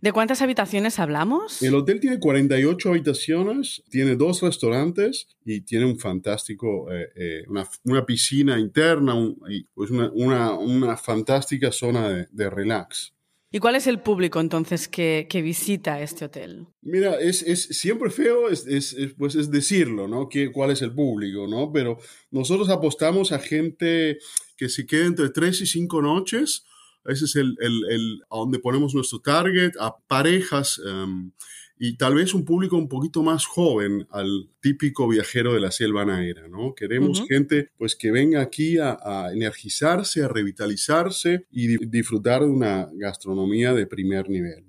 ¿De 0.00 0.12
cuántas 0.12 0.40
habitaciones 0.42 0.98
hablamos? 0.98 1.62
El 1.62 1.74
hotel 1.74 2.00
tiene 2.00 2.18
48 2.18 2.88
habitaciones, 2.88 3.82
tiene 3.90 4.16
dos 4.16 4.40
restaurantes 4.40 5.28
y 5.44 5.60
tiene 5.60 5.84
un 5.84 5.98
fantástico, 5.98 6.90
eh, 6.92 7.08
eh, 7.14 7.42
una, 7.48 7.68
una, 7.84 8.06
piscina 8.06 8.58
interna 8.58 9.14
un, 9.14 9.38
y 9.48 9.64
pues 9.74 9.90
una, 9.90 10.10
una, 10.12 10.52
una, 10.52 10.96
fantástica 10.96 11.70
zona 11.70 12.08
de, 12.08 12.28
de, 12.30 12.50
relax. 12.50 13.12
¿Y 13.50 13.60
cuál 13.60 13.76
es 13.76 13.86
el 13.86 14.00
público 14.00 14.40
entonces 14.40 14.88
que, 14.88 15.26
que 15.28 15.42
visita 15.42 16.00
este 16.00 16.26
hotel? 16.26 16.66
Mira, 16.82 17.18
es, 17.18 17.42
es 17.42 17.64
siempre 17.78 18.10
feo 18.10 18.48
es, 18.48 18.66
es, 18.66 18.94
pues 19.16 19.34
es 19.34 19.50
decirlo, 19.50 20.06
¿no? 20.06 20.28
Que, 20.28 20.52
¿Cuál 20.52 20.70
es 20.70 20.82
el 20.82 20.94
público, 20.94 21.46
no? 21.46 21.72
Pero 21.72 21.98
nosotros 22.30 22.68
apostamos 22.68 23.32
a 23.32 23.38
gente 23.38 24.18
que 24.56 24.68
se 24.68 24.86
quede 24.86 25.06
entre 25.06 25.30
tres 25.30 25.60
y 25.60 25.66
cinco 25.66 26.02
noches 26.02 26.64
ese 27.08 27.24
es 27.24 27.36
el, 27.36 27.56
el, 27.60 27.80
el, 27.90 28.22
a 28.30 28.36
donde 28.36 28.58
ponemos 28.58 28.94
nuestro 28.94 29.20
target, 29.20 29.72
a 29.80 29.96
parejas 30.06 30.78
um, 30.78 31.32
y 31.78 31.96
tal 31.96 32.14
vez 32.14 32.34
un 32.34 32.44
público 32.44 32.76
un 32.76 32.88
poquito 32.88 33.22
más 33.22 33.46
joven 33.46 34.06
al 34.10 34.50
típico 34.60 35.08
viajero 35.08 35.54
de 35.54 35.60
la 35.60 35.70
selva 35.70 36.04
negra, 36.04 36.48
¿no? 36.48 36.74
Queremos 36.74 37.20
uh 37.20 37.22
-huh. 37.22 37.28
gente 37.28 37.70
pues 37.76 37.94
que 37.94 38.10
venga 38.10 38.40
aquí 38.40 38.78
a, 38.78 38.98
a, 39.00 39.32
energizarse, 39.32 40.22
a 40.22 40.28
revitalizarse 40.28 41.46
y 41.50 41.66
di 41.68 41.76
disfrutar 41.86 42.40
de 42.42 42.48
una 42.48 42.88
gastronomía 42.94 43.72
de 43.74 43.86
primer 43.86 44.28
nivel. 44.28 44.64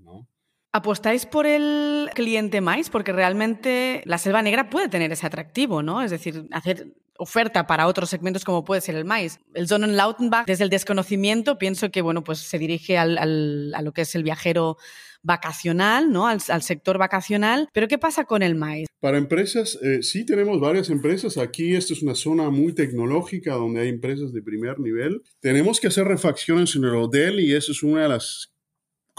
¿Apostáis 0.72 1.26
por 1.26 1.48
el 1.48 2.10
cliente 2.14 2.62
más? 2.62 2.90
Porque 2.90 3.12
realmente 3.12 4.04
la 4.06 4.20
selva 4.20 4.44
negra 4.44 4.70
puede 4.70 4.88
tener 4.88 5.12
ese 5.12 5.26
atractivo, 5.26 5.82
¿no? 5.82 6.04
Es 6.04 6.12
decir, 6.12 6.46
hacer 6.52 6.94
oferta 7.18 7.68
para 7.68 7.88
otros 7.88 8.10
segmentos 8.10 8.46
como 8.46 8.64
puede 8.64 8.82
ser 8.82 8.96
el 8.96 9.04
maíz. 9.04 9.40
El 9.54 9.68
Zonen 9.68 9.98
Lautenbach, 9.98 10.46
desde 10.46 10.64
el 10.64 10.70
desconocimiento, 10.70 11.58
pienso 11.58 11.90
que 11.90 12.02
bueno, 12.02 12.24
pues 12.24 12.40
se 12.40 12.60
dirige 12.60 12.98
al, 12.98 13.74
a 13.74 13.82
lo 13.82 13.92
que 13.92 14.02
es 14.02 14.16
el 14.16 14.24
viajero 14.24 14.78
vacacional, 15.22 16.12
¿no? 16.12 16.28
Al, 16.28 16.40
al, 16.48 16.62
sector 16.62 16.98
vacacional. 16.98 17.68
Pero 17.74 17.88
¿qué 17.88 17.98
pasa 17.98 18.24
con 18.24 18.42
el 18.42 18.56
maíz? 18.56 18.88
Para 19.02 19.18
empresas, 19.18 19.78
eh, 19.82 20.02
sí 20.02 20.26
tenemos 20.26 20.60
varias 20.60 20.90
empresas. 20.90 21.38
Aquí 21.38 21.76
esto 21.76 21.94
es 21.94 22.02
una 22.02 22.16
zona 22.16 22.50
muy 22.50 22.74
tecnológica 22.74 23.56
donde 23.56 23.82
hay 23.82 23.90
empresas 23.90 24.32
de 24.32 24.42
primer 24.42 24.80
nivel. 24.80 25.22
Tenemos 25.42 25.80
que 25.80 25.88
hacer 25.88 26.06
refacciones 26.06 26.76
en 26.76 26.86
el 26.86 26.96
hotel 26.96 27.40
y 27.40 27.54
eso 27.54 27.72
es 27.72 27.84
una 27.84 28.04
de 28.04 28.10
las 28.10 28.54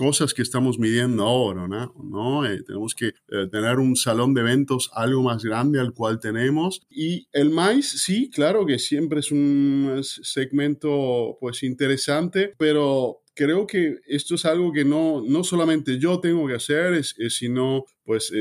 cosas 0.00 0.32
que 0.32 0.40
estamos 0.40 0.78
midiendo 0.78 1.24
ahora, 1.24 1.68
¿no? 1.68 1.94
¿No? 2.02 2.46
Eh, 2.46 2.62
tenemos 2.62 2.94
que 2.94 3.08
eh, 3.08 3.48
tener 3.52 3.78
un 3.78 3.96
salón 3.96 4.32
de 4.32 4.40
eventos 4.40 4.90
algo 4.94 5.22
más 5.22 5.44
grande 5.44 5.78
al 5.78 5.92
cual 5.92 6.18
tenemos. 6.18 6.80
Y 6.88 7.28
el 7.32 7.50
maíz, 7.50 8.02
sí, 8.02 8.30
claro 8.30 8.64
que 8.64 8.78
siempre 8.78 9.20
es 9.20 9.30
un 9.30 10.00
segmento 10.02 11.36
pues 11.38 11.62
interesante, 11.62 12.54
pero 12.56 13.20
creo 13.34 13.66
que 13.66 13.98
esto 14.06 14.36
es 14.36 14.46
algo 14.46 14.72
que 14.72 14.86
no, 14.86 15.22
no 15.22 15.44
solamente 15.44 15.98
yo 15.98 16.18
tengo 16.18 16.48
que 16.48 16.54
hacer, 16.54 16.94
es, 16.94 17.14
sino 17.28 17.84
pues 18.02 18.32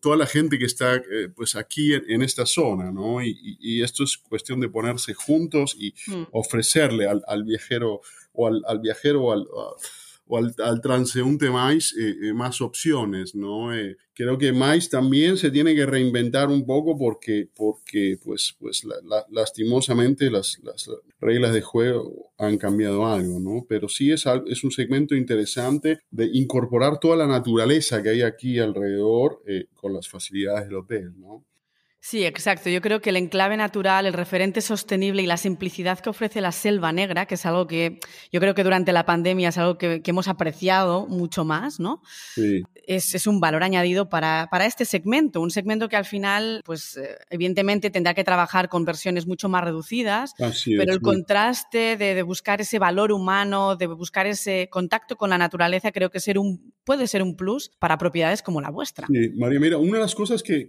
toda 0.00 0.16
la 0.16 0.26
gente 0.26 0.60
que 0.60 0.66
está 0.66 0.94
eh, 0.94 1.28
pues 1.34 1.56
aquí 1.56 1.92
en, 1.92 2.22
esta 2.22 2.46
zona, 2.46 2.92
¿no? 2.92 3.20
Y, 3.20 3.82
esto 3.82 4.04
es 4.04 4.16
cuestión 4.16 4.60
de 4.60 4.68
ponerse 4.68 5.12
juntos 5.12 5.74
y 5.76 5.92
mm. 6.06 6.28
ofrecerle 6.30 7.08
al, 7.08 7.24
al, 7.26 7.42
viajero 7.42 8.00
o 8.32 8.46
al, 8.46 8.62
al 8.68 8.78
viajero 8.78 9.24
o 9.24 9.32
al 9.32 9.46
o 10.30 10.38
al, 10.38 10.80
transeúnte 10.80 11.50
más, 11.50 11.92
eh, 11.98 12.14
eh, 12.22 12.32
más 12.32 12.60
opciones, 12.60 13.34
¿no? 13.34 13.74
Eh, 13.74 13.96
creo 14.14 14.38
que 14.38 14.52
más 14.52 14.88
también 14.88 15.36
se 15.36 15.50
tiene 15.50 15.74
que 15.74 15.86
reinventar 15.86 16.48
un 16.50 16.64
poco 16.64 16.96
porque, 16.96 17.48
porque 17.52 18.16
pues, 18.22 18.54
pues 18.60 18.86
lastimosamente 19.30 20.30
las, 20.30 20.60
las, 20.62 20.88
reglas 21.20 21.52
de 21.52 21.62
juego 21.62 22.32
han 22.38 22.58
cambiado 22.58 23.06
algo, 23.06 23.40
¿no? 23.40 23.66
Pero 23.68 23.88
sí 23.88 24.12
es, 24.12 24.24
es 24.46 24.62
un 24.62 24.70
segmento 24.70 25.16
interesante 25.16 25.98
de 26.12 26.26
incorporar 26.32 27.00
toda 27.00 27.16
la 27.16 27.26
naturaleza 27.26 28.00
que 28.02 28.10
hay 28.10 28.22
aquí 28.22 28.60
alrededor 28.60 29.42
con 29.74 29.92
las 29.92 30.08
facilidades 30.08 30.66
del 30.66 30.76
hotel, 30.76 31.12
¿no? 31.18 31.44
Sí, 32.02 32.24
exacto. 32.24 32.70
Yo 32.70 32.80
creo 32.80 33.02
que 33.02 33.10
el 33.10 33.16
enclave 33.16 33.58
natural, 33.58 34.06
el 34.06 34.14
referente 34.14 34.62
sostenible 34.62 35.22
y 35.22 35.26
la 35.26 35.36
simplicidad 35.36 35.98
que 36.00 36.08
ofrece 36.08 36.40
la 36.40 36.50
selva 36.50 36.92
negra, 36.92 37.26
que 37.26 37.34
es 37.34 37.44
algo 37.44 37.66
que 37.66 38.00
yo 38.32 38.40
creo 38.40 38.54
que 38.54 38.64
durante 38.64 38.92
la 38.92 39.04
pandemia 39.04 39.50
es 39.50 39.58
algo 39.58 39.76
que, 39.76 40.00
hemos 40.06 40.26
apreciado 40.26 41.06
mucho 41.06 41.44
más, 41.44 41.78
¿no? 41.78 42.02
Sí. 42.34 42.62
Es, 42.86 43.26
un 43.26 43.38
valor 43.38 43.62
añadido 43.62 44.08
para, 44.08 44.48
este 44.66 44.86
segmento, 44.86 45.40
un 45.42 45.50
segmento 45.50 45.88
que 45.88 45.96
al 45.96 46.06
final, 46.06 46.62
pues 46.64 46.96
eh, 46.96 47.16
evidentemente 47.28 47.90
tendrá 47.90 48.14
que 48.14 48.24
trabajar 48.24 48.68
con 48.68 48.84
versiones 48.84 49.26
mucho 49.26 49.48
más 49.48 49.62
reducidas, 49.62 50.34
pero 50.64 50.92
el 50.92 51.00
contraste 51.00 51.96
de, 51.96 52.22
buscar 52.22 52.62
ese 52.62 52.78
valor 52.78 53.12
humano, 53.12 53.76
de 53.76 53.86
buscar 53.86 54.26
ese 54.26 54.68
contacto 54.70 55.16
con 55.16 55.30
la 55.30 55.38
naturaleza, 55.38 55.92
creo 55.92 56.10
que 56.10 56.18
ser 56.18 56.38
un, 56.38 56.72
puede 56.82 57.06
ser 57.06 57.22
un 57.22 57.36
plus 57.36 57.70
para 57.78 57.98
propiedades 57.98 58.42
como 58.42 58.60
la 58.60 58.70
vuestra. 58.70 59.06
Sí, 59.06 59.30
María, 59.36 59.60
mira, 59.60 59.76
una 59.76 59.98
de 59.98 60.02
las 60.02 60.14
cosas 60.14 60.42
que 60.42 60.66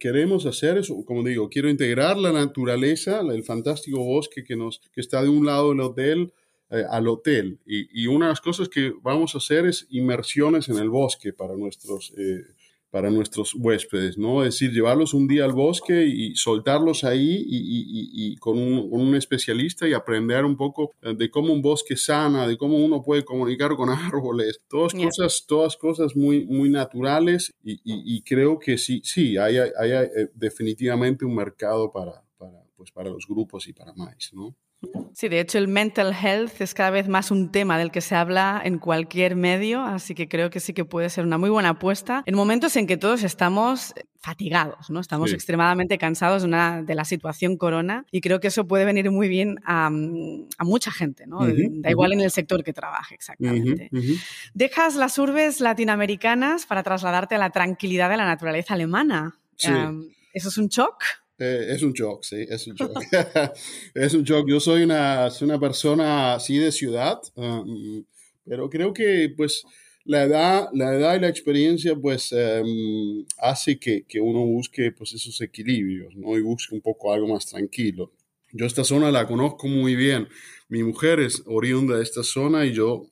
queremos 0.00 0.46
hacer 0.46 0.69
como 1.04 1.22
digo, 1.22 1.48
quiero 1.48 1.68
integrar 1.68 2.16
la 2.16 2.32
naturaleza, 2.32 3.20
el 3.20 3.44
fantástico 3.44 4.02
bosque 4.04 4.44
que, 4.44 4.56
nos, 4.56 4.80
que 4.92 5.00
está 5.00 5.22
de 5.22 5.28
un 5.28 5.46
lado 5.46 5.70
del 5.70 5.80
hotel 5.80 6.32
eh, 6.70 6.84
al 6.88 7.08
hotel. 7.08 7.58
Y, 7.66 8.06
una 8.06 8.26
de 8.26 8.32
las 8.32 8.40
cosas 8.40 8.68
que 8.68 8.92
vamos 9.02 9.34
a 9.34 9.38
hacer 9.38 9.66
es 9.66 9.86
inmersiones 9.90 10.68
en 10.68 10.76
el 10.76 10.88
bosque 10.88 11.32
para 11.32 11.56
nuestros 11.56 12.12
eh, 12.16 12.44
para 12.90 13.10
nuestros 13.10 13.54
huéspedes, 13.54 14.18
¿no? 14.18 14.42
Es 14.42 14.54
decir, 14.54 14.72
llevarlos 14.72 15.14
un 15.14 15.28
día 15.28 15.44
al 15.44 15.52
bosque 15.52 16.04
y 16.06 16.34
soltarlos 16.34 17.04
ahí 17.04 17.44
y, 17.46 18.36
con, 18.36 18.58
un, 18.58 19.14
especialista 19.14 19.88
y 19.88 19.92
aprender 19.92 20.44
un 20.44 20.56
poco 20.56 20.92
eh, 21.02 21.14
de 21.14 21.30
cómo 21.30 21.52
un 21.52 21.62
bosque 21.62 21.96
sana, 21.96 22.48
de 22.48 22.56
cómo 22.56 22.76
uno 22.76 23.02
puede 23.02 23.24
comunicar 23.24 23.76
con 23.76 23.88
árboles, 23.90 24.60
todas 24.68 24.92
cosas, 24.92 25.44
todas 25.46 25.76
cosas 25.76 26.16
muy, 26.16 26.44
muy 26.46 26.68
naturales 26.68 27.54
y, 27.62 28.22
creo 28.22 28.58
que 28.58 28.76
sí, 28.76 29.00
sí, 29.04 29.36
hay, 29.36 29.58
hay, 29.58 29.90
eh, 29.92 30.30
definitivamente 30.34 31.24
un 31.24 31.34
mercado 31.34 31.90
para, 31.92 32.22
para, 32.38 32.64
pues 32.76 32.90
para 32.90 33.10
los 33.10 33.26
grupos 33.26 33.68
y 33.68 33.72
para 33.72 33.92
más, 33.94 34.30
¿no? 34.32 34.54
Sí, 35.12 35.28
de 35.28 35.40
hecho 35.40 35.58
el 35.58 35.68
mental 35.68 36.14
health 36.14 36.60
es 36.60 36.72
cada 36.72 36.90
vez 36.90 37.08
más 37.08 37.30
un 37.30 37.50
tema 37.50 37.78
del 37.78 37.90
que 37.90 38.00
se 38.00 38.14
habla 38.14 38.60
en 38.64 38.78
cualquier 38.78 39.36
medio, 39.36 39.82
así 39.82 40.14
que 40.14 40.28
creo 40.28 40.48
que 40.50 40.60
sí 40.60 40.72
que 40.72 40.84
puede 40.84 41.10
ser 41.10 41.24
una 41.24 41.36
muy 41.36 41.50
buena 41.50 41.70
apuesta 41.70 42.22
en 42.26 42.34
momentos 42.34 42.76
en 42.76 42.86
que 42.86 42.96
todos 42.96 43.22
estamos 43.22 43.92
fatigados, 44.20 44.90
¿no? 44.90 45.00
Estamos 45.00 45.32
extremadamente 45.32 45.98
cansados 45.98 46.42
de, 46.42 46.48
una, 46.48 46.82
de, 46.82 46.94
la 46.94 47.04
situación 47.04 47.56
corona 47.56 48.06
y 48.10 48.20
creo 48.20 48.40
que 48.40 48.48
eso 48.48 48.66
puede 48.66 48.84
venir 48.84 49.10
muy 49.10 49.28
bien 49.28 49.58
a, 49.64 49.90
mucha 49.90 50.90
gente, 50.90 51.26
¿no? 51.26 51.40
da 51.40 51.90
igual 51.90 52.12
en 52.12 52.20
el 52.20 52.30
sector 52.30 52.62
que 52.62 52.72
trabaje, 52.72 53.14
exactamente. 53.14 53.90
Dejas 54.54 54.96
las 54.96 55.18
urbes 55.18 55.60
latinoamericanas 55.60 56.66
para 56.66 56.82
trasladarte 56.82 57.34
a 57.34 57.38
la 57.38 57.50
tranquilidad 57.50 58.10
de 58.10 58.16
la 58.16 58.26
naturaleza 58.26 58.74
alemana. 58.74 59.38
¿Eso 60.32 60.48
es 60.48 60.58
un 60.58 60.68
shock? 60.68 61.02
Eh, 61.40 61.72
es 61.74 61.82
un 61.82 61.94
shock, 61.94 62.22
sí, 62.22 62.44
es 62.46 62.66
un 62.66 62.74
shock. 62.74 62.92
es 63.94 64.12
un 64.12 64.24
shock. 64.24 64.46
Yo 64.46 64.60
soy 64.60 64.82
una, 64.82 65.30
una 65.40 65.58
persona 65.58 66.34
así 66.34 66.58
de 66.58 66.70
ciudad, 66.70 67.18
um, 67.34 68.04
pero 68.44 68.68
creo 68.68 68.92
que 68.92 69.32
pues 69.34 69.64
la 70.04 70.24
edad, 70.24 70.68
la 70.74 70.94
edad 70.94 71.16
y 71.16 71.20
la 71.20 71.28
experiencia 71.28 71.96
pues 71.96 72.32
um, 72.32 73.24
hace 73.38 73.78
que, 73.78 74.04
que, 74.06 74.20
uno 74.20 74.40
busque 74.44 74.92
pues 74.92 75.14
esos 75.14 75.40
equilibrios, 75.40 76.14
¿no? 76.14 76.36
Y 76.36 76.42
busque 76.42 76.74
un 76.74 76.82
poco 76.82 77.10
algo 77.10 77.28
más 77.28 77.46
tranquilo. 77.46 78.12
Yo 78.52 78.66
esta 78.66 78.84
zona 78.84 79.10
la 79.10 79.26
conozco 79.26 79.66
muy 79.66 79.96
bien. 79.96 80.28
Mi 80.68 80.82
mujer 80.82 81.20
es 81.20 81.42
oriunda 81.46 81.96
de 81.96 82.02
esta 82.02 82.22
zona 82.22 82.66
y 82.66 82.74
yo 82.74 83.06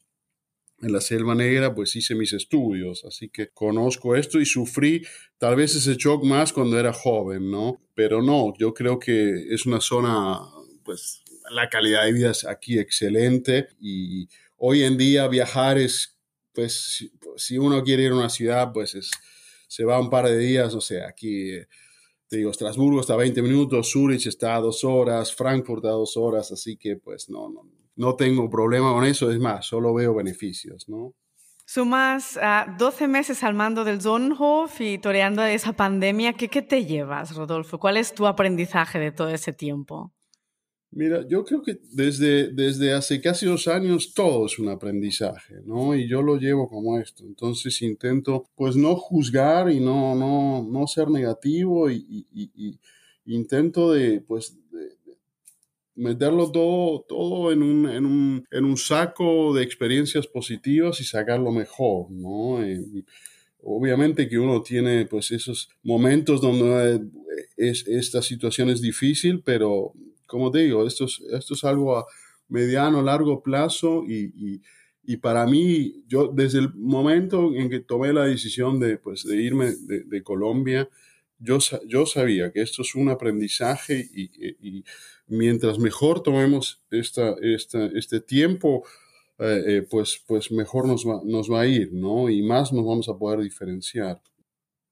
en 0.80 0.92
la 0.92 1.00
Selva 1.00 1.34
Negra, 1.34 1.74
pues 1.74 1.96
hice 1.96 2.14
mis 2.14 2.32
estudios, 2.32 3.04
así 3.04 3.28
que 3.28 3.48
conozco 3.48 4.14
esto 4.14 4.40
y 4.40 4.46
sufrí 4.46 5.04
tal 5.38 5.56
vez 5.56 5.74
ese 5.74 5.94
shock 5.96 6.24
más 6.24 6.52
cuando 6.52 6.78
era 6.78 6.92
joven, 6.92 7.50
¿no? 7.50 7.80
Pero 7.94 8.22
no, 8.22 8.52
yo 8.58 8.72
creo 8.74 8.98
que 8.98 9.52
es 9.52 9.66
una 9.66 9.80
zona, 9.80 10.40
pues 10.84 11.22
la 11.50 11.68
calidad 11.68 12.04
de 12.04 12.12
vida 12.12 12.30
es 12.30 12.44
aquí 12.46 12.78
excelente 12.78 13.68
y 13.80 14.28
hoy 14.56 14.84
en 14.84 14.96
día 14.96 15.26
viajar 15.26 15.78
es, 15.78 16.16
pues 16.52 17.10
si, 17.36 17.58
uno 17.58 17.82
quiere 17.82 18.04
ir 18.04 18.12
a 18.12 18.16
una 18.16 18.30
ciudad, 18.30 18.72
pues 18.72 18.94
es, 18.94 19.10
se 19.66 19.84
va 19.84 20.00
un 20.00 20.10
par 20.10 20.26
de 20.26 20.38
días, 20.38 20.74
o 20.74 20.80
sea, 20.80 21.08
aquí... 21.08 21.52
te 22.28 22.36
digo, 22.36 22.50
Estrasburgo 22.50 23.00
está 23.00 23.14
a 23.14 23.16
20 23.16 23.42
minutos, 23.42 23.90
Zurich 23.90 24.26
está 24.26 24.56
a 24.56 24.60
dos 24.60 24.84
horas, 24.84 25.34
Frankfurt 25.34 25.84
a 25.86 25.90
dos 25.90 26.16
horas, 26.16 26.52
así 26.52 26.76
que 26.76 26.96
pues 26.96 27.30
no, 27.30 27.48
no, 27.48 27.64
no 27.98 28.14
tengo 28.14 28.48
problema 28.48 28.92
con 28.92 29.04
eso, 29.04 29.30
es 29.30 29.40
más, 29.40 29.66
solo 29.66 29.92
veo 29.92 30.14
beneficios, 30.14 30.88
¿no? 30.88 31.14
Sumas 31.66 32.38
a 32.40 32.76
12 32.78 33.08
meses 33.08 33.42
al 33.42 33.54
mando 33.54 33.84
del 33.84 34.00
Zonhof 34.00 34.80
y 34.80 34.98
toreando 34.98 35.42
esa 35.42 35.74
pandemia. 35.74 36.32
¿Qué, 36.32 36.48
¿Qué 36.48 36.62
te 36.62 36.86
llevas, 36.86 37.36
Rodolfo? 37.36 37.78
¿Cuál 37.78 37.98
es 37.98 38.14
tu 38.14 38.26
aprendizaje 38.26 38.98
de 38.98 39.12
todo 39.12 39.28
ese 39.28 39.52
tiempo? 39.52 40.14
Mira, 40.90 41.26
yo 41.28 41.44
creo 41.44 41.60
que 41.60 41.78
desde, 41.92 42.50
desde 42.52 42.94
hace 42.94 43.20
casi 43.20 43.44
dos 43.44 43.68
años 43.68 44.14
todo 44.14 44.46
es 44.46 44.58
un 44.58 44.70
aprendizaje, 44.70 45.56
¿no? 45.66 45.94
Y 45.94 46.08
yo 46.08 46.22
lo 46.22 46.36
llevo 46.36 46.68
como 46.68 46.98
esto. 46.98 47.24
Entonces 47.24 47.82
intento, 47.82 48.48
pues, 48.54 48.76
no 48.76 48.96
juzgar 48.96 49.70
y 49.70 49.80
no, 49.80 50.14
no, 50.14 50.66
no 50.66 50.86
ser 50.86 51.10
negativo 51.10 51.90
y, 51.90 52.26
y 52.32 52.78
intento 53.26 53.92
de, 53.92 54.22
pues, 54.22 54.56
meterlo 55.98 56.50
todo, 56.50 57.04
todo 57.08 57.52
en, 57.52 57.62
un, 57.62 57.88
en, 57.88 58.06
un, 58.06 58.46
en 58.50 58.64
un 58.64 58.76
saco 58.76 59.52
de 59.52 59.64
experiencias 59.64 60.26
positivas 60.26 61.00
y 61.00 61.04
sacarlo 61.04 61.50
mejor, 61.50 62.10
¿no? 62.10 62.62
Eh, 62.62 63.04
obviamente 63.62 64.28
que 64.28 64.38
uno 64.38 64.62
tiene 64.62 65.06
pues 65.06 65.32
esos 65.32 65.68
momentos 65.82 66.40
donde 66.40 66.94
eh, 66.94 67.00
es, 67.56 67.86
esta 67.88 68.22
situación 68.22 68.70
es 68.70 68.80
difícil, 68.80 69.42
pero 69.44 69.92
como 70.26 70.52
te 70.52 70.60
digo, 70.60 70.86
esto 70.86 71.06
es, 71.06 71.20
esto 71.32 71.54
es 71.54 71.64
algo 71.64 71.98
a 71.98 72.06
mediano, 72.48 73.02
largo 73.02 73.42
plazo 73.42 74.04
y, 74.06 74.60
y, 75.04 75.16
para 75.16 75.46
mí, 75.46 76.04
yo 76.06 76.28
desde 76.28 76.58
el 76.58 76.74
momento 76.74 77.54
en 77.54 77.70
que 77.70 77.80
tomé 77.80 78.12
la 78.12 78.26
decisión 78.26 78.78
de, 78.78 78.98
pues, 78.98 79.24
de 79.24 79.40
irme 79.42 79.72
de 79.72 80.22
Colombia, 80.22 80.86
yo, 81.38 81.58
yo 81.86 82.06
sabía 82.06 82.52
que 82.52 82.62
esto 82.62 82.82
es 82.82 82.94
un 82.94 83.08
aprendizaje 83.08 84.08
y, 84.12 84.30
y 84.60 84.84
mientras 85.28 85.78
mejor 85.78 86.22
tomemos 86.22 86.82
esta, 86.90 87.36
esta, 87.40 87.86
este 87.86 88.20
tiempo, 88.20 88.84
eh, 89.38 89.62
eh, 89.66 89.82
pues, 89.88 90.22
pues 90.26 90.50
mejor 90.50 90.86
nos 90.86 91.06
va, 91.06 91.20
nos 91.24 91.50
va 91.50 91.60
a 91.60 91.66
ir, 91.66 91.92
¿no? 91.92 92.28
Y 92.28 92.42
más 92.42 92.72
nos 92.72 92.84
vamos 92.84 93.08
a 93.08 93.16
poder 93.16 93.40
diferenciar. 93.40 94.20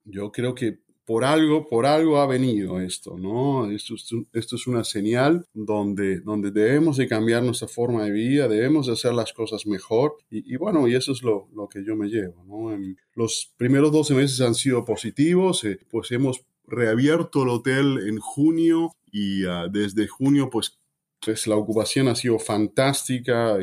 Yo 0.04 0.30
creo 0.30 0.54
que 0.54 0.78
por 1.06 1.24
algo, 1.24 1.68
por 1.68 1.86
algo 1.86 2.18
ha 2.18 2.26
venido 2.26 2.80
esto, 2.80 3.16
¿no? 3.16 3.70
Esto, 3.70 3.94
es 4.34 4.66
una 4.66 4.82
señal 4.82 5.46
donde, 5.54 6.20
donde 6.20 6.50
debemos 6.50 6.96
de 6.96 7.06
cambiar 7.06 7.44
nuestra 7.44 7.68
forma 7.68 8.04
de 8.04 8.10
vida, 8.10 8.48
debemos 8.48 8.88
de 8.88 8.94
hacer 8.94 9.14
las 9.14 9.32
cosas 9.32 9.66
mejor 9.66 10.16
y, 10.28 10.56
bueno, 10.56 10.88
y 10.88 10.96
eso 10.96 11.12
es 11.12 11.22
lo, 11.22 11.48
lo, 11.54 11.68
que 11.68 11.84
yo 11.84 11.94
me 11.94 12.08
llevo, 12.08 12.44
¿no? 12.44 12.76
Los 13.14 13.54
primeros 13.56 13.92
12 13.92 14.14
meses 14.14 14.40
han 14.40 14.56
sido 14.56 14.84
positivos, 14.84 15.64
eh, 15.64 15.78
pues 15.88 16.10
hemos 16.10 16.44
reabierto 16.66 17.44
el 17.44 17.50
hotel 17.50 18.08
en 18.08 18.18
junio 18.18 18.90
y 19.10 19.44
ah, 19.44 19.68
desde 19.70 20.08
junio 20.08 20.50
pues, 20.50 20.78
pues, 21.24 21.46
la 21.46 21.56
ocupación 21.56 22.08
ha 22.08 22.14
sido 22.14 22.38
fantástica, 22.38 23.58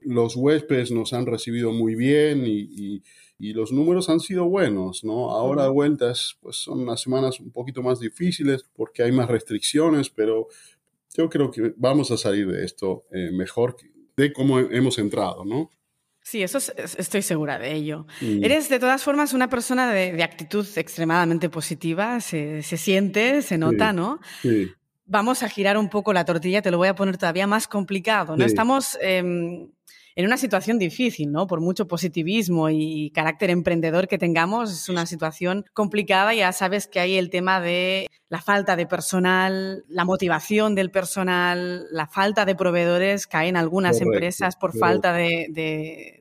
los 0.00 0.36
huéspedes 0.36 0.90
nos 0.90 1.12
han 1.12 1.26
recibido 1.26 1.72
muy 1.72 1.94
bien 1.94 2.46
y, 2.46 3.02
y, 3.38 3.52
los 3.54 3.72
números 3.72 4.10
han 4.10 4.20
sido 4.20 4.44
buenos, 4.44 5.02
¿no? 5.02 5.30
Ahora 5.30 5.64
de 5.64 5.70
vueltas 5.70 6.36
pues 6.42 6.56
son 6.56 6.80
unas 6.80 7.00
semanas 7.00 7.40
un 7.40 7.50
poquito 7.50 7.82
más 7.82 7.98
difíciles 7.98 8.64
porque 8.74 9.02
hay 9.02 9.12
más 9.12 9.28
restricciones, 9.28 10.10
pero 10.10 10.48
yo 11.14 11.30
creo 11.30 11.50
que 11.50 11.72
vamos 11.76 12.10
a 12.10 12.18
salir 12.18 12.46
de 12.48 12.64
esto 12.66 13.04
eh, 13.10 13.30
mejor 13.32 13.76
de 14.16 14.32
cómo 14.34 14.58
hemos 14.58 14.98
entrado, 14.98 15.46
¿no? 15.46 15.70
Sí, 16.22 16.42
eso 16.42 16.58
estoy 16.98 17.22
segura 17.22 17.58
de 17.58 17.72
ello. 17.72 18.06
Mm. 18.20 18.44
Eres 18.44 18.68
de 18.68 18.78
todas 18.78 19.02
formas 19.02 19.32
una 19.32 19.48
persona 19.48 19.90
de, 19.90 20.22
actitud 20.22 20.66
extremadamente 20.76 21.48
positiva, 21.48 22.20
se, 22.20 22.62
siente, 22.62 23.42
se 23.42 23.56
nota, 23.56 23.92
¿no? 23.92 24.20
Sí. 24.42 24.70
Vamos 25.10 25.42
a 25.42 25.48
girar 25.48 25.76
un 25.76 25.88
poco 25.88 26.12
la 26.12 26.24
tortilla, 26.24 26.62
te 26.62 26.70
lo 26.70 26.78
voy 26.78 26.86
a 26.86 26.94
poner 26.94 27.18
todavía 27.18 27.48
más 27.48 27.66
complicado, 27.66 28.36
¿no? 28.36 28.44
Estamos 28.44 28.96
em, 29.00 29.68
en 30.14 30.24
una 30.24 30.36
situación 30.36 30.78
difícil, 30.78 31.32
¿no? 31.32 31.48
Por 31.48 31.60
mucho 31.60 31.88
positivismo 31.88 32.70
y 32.70 33.10
carácter 33.10 33.50
emprendedor 33.50 34.06
que 34.06 34.18
tengamos, 34.18 34.70
es 34.70 34.88
una 34.88 35.06
situación 35.06 35.64
complicada. 35.72 36.32
Ya 36.32 36.52
sabes 36.52 36.86
que 36.86 37.00
hay 37.00 37.16
el 37.16 37.28
tema 37.28 37.60
de 37.60 38.06
la 38.28 38.40
falta 38.40 38.76
de 38.76 38.86
personal, 38.86 39.84
la 39.88 40.04
motivación 40.04 40.76
del 40.76 40.92
personal, 40.92 41.88
la 41.90 42.06
falta 42.06 42.44
de 42.44 42.54
proveedores, 42.54 43.26
caen 43.26 43.56
algunas 43.56 44.00
empresas 44.00 44.54
por 44.54 44.78
falta 44.78 45.12
de, 45.12 45.48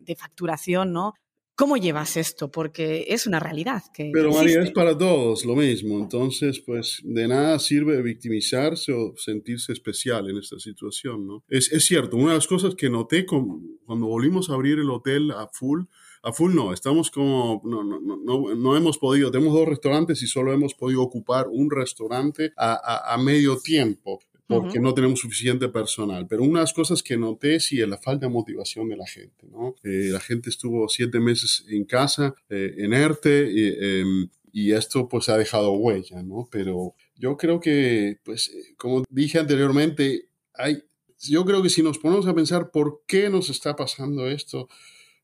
de 0.02 0.16
facturación, 0.16 0.94
¿no? 0.94 1.14
¿Cómo 1.60 1.76
llevas 1.76 2.16
esto? 2.16 2.50
Porque 2.50 3.08
es 3.10 3.28
una 3.28 3.38
realidad. 3.38 3.84
Que 3.94 4.12
Pero 4.14 4.32
María, 4.32 4.62
es 4.62 4.72
para 4.72 4.98
todos 4.98 5.44
lo 5.44 5.58
mismo. 5.58 6.00
Entonces, 6.00 6.62
pues 6.62 7.02
de 7.04 7.28
nada 7.28 7.60
sirve 7.60 8.02
victimizarse 8.02 8.94
o 8.94 9.14
sentirse 9.18 9.74
especial 9.74 10.30
en 10.30 10.38
esta 10.38 10.58
situación, 10.58 11.28
¿no? 11.28 11.44
Es, 11.50 11.70
es 11.74 11.86
cierto, 11.86 12.16
una 12.16 12.30
de 12.30 12.36
las 12.36 12.48
cosas 12.48 12.76
que 12.76 12.90
noté 12.90 13.26
con, 13.26 13.78
cuando 13.86 14.08
volvimos 14.08 14.50
a 14.50 14.54
abrir 14.54 14.80
el 14.80 14.90
hotel 14.90 15.32
a 15.32 15.50
full, 15.52 15.82
a 16.24 16.32
full 16.32 16.56
no, 16.56 16.72
estamos 16.72 17.12
como, 17.12 17.62
no, 17.66 17.84
no, 17.84 18.00
no, 18.00 18.56
no 18.56 18.78
hemos 18.78 18.98
podido, 18.98 19.30
tenemos 19.30 19.54
dos 19.54 19.68
restaurantes 19.68 20.24
y 20.24 20.28
solo 20.28 20.54
hemos 20.54 20.74
podido 20.76 21.02
ocupar 21.02 21.48
un 21.50 21.70
restaurante 21.72 22.54
a, 22.56 22.72
a, 22.72 23.14
a 23.14 23.18
medio 23.18 23.58
tiempo 23.58 24.22
porque 24.50 24.80
no 24.80 24.96
tenemos 24.96 25.20
suficiente 25.20 25.70
personal. 25.70 26.26
Pero 26.28 26.42
unas 26.44 26.74
cosas 26.74 27.04
que 27.04 27.18
noté 27.18 27.60
sí 27.60 27.80
es 27.80 27.88
la 27.88 28.00
falta 28.00 28.26
de 28.26 28.34
motivación 28.34 28.90
de 28.90 28.98
la 28.98 29.06
gente, 29.06 29.48
¿no? 29.48 29.76
Eh, 29.84 30.10
la 30.12 30.20
gente 30.20 30.50
estuvo 30.50 30.90
siete 30.90 31.20
meses 31.20 31.66
en 31.70 31.86
casa, 31.86 32.34
eh, 32.50 32.74
en 32.80 32.94
ERTE, 32.94 34.02
em, 34.02 34.28
y 34.52 34.72
esto 34.72 35.08
pues 35.08 35.30
ha 35.30 35.38
dejado 35.38 35.74
huella, 35.74 36.24
¿no? 36.24 36.50
Pero 36.52 36.96
yo 37.16 37.38
creo 37.38 37.60
que, 37.60 38.18
pues, 38.24 38.48
eh, 38.48 38.74
como 38.76 39.04
dije 39.12 39.38
anteriormente, 39.38 40.30
hay, 40.56 40.82
yo 41.20 41.46
creo 41.46 41.62
que 41.62 41.70
si 41.70 41.84
nos 41.84 42.00
ponemos 42.00 42.26
a 42.26 42.34
pensar 42.34 42.72
por 42.72 43.04
qué 43.08 43.30
nos 43.30 43.52
está 43.52 43.76
pasando 43.76 44.28
esto, 44.28 44.68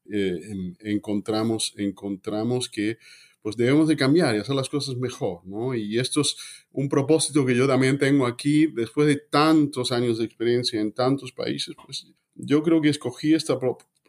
em, 0.08 0.75
encontramos, 0.82 1.74
encontramos 1.77 2.70
que 2.70 3.00
pues 3.46 3.58
debemos 3.58 3.88
de 3.88 3.96
cambiar 3.96 4.36
y 4.36 4.40
hacer 4.40 4.56
las 4.56 4.70
cosas 4.70 4.96
mejor, 4.96 5.46
¿no? 5.46 5.75
Y 5.75 6.00
esto 6.00 6.22
es 6.22 6.36
un 6.72 6.90
propósito 6.90 7.46
que 7.46 7.56
yo 7.56 7.68
también 7.68 8.00
tengo 8.00 8.25
aquí, 8.25 8.66
después 8.66 9.06
de 9.08 9.18
tantos 9.18 9.92
años 9.92 10.18
de 10.18 10.25
experiencia 10.25 10.82
en 10.82 10.92
tantos 10.92 11.32
países, 11.32 11.75
pues 11.86 12.08
yo 12.34 12.64
creo 12.64 12.82
que 12.82 12.90
escogí 12.90 13.36
esta 13.36 13.60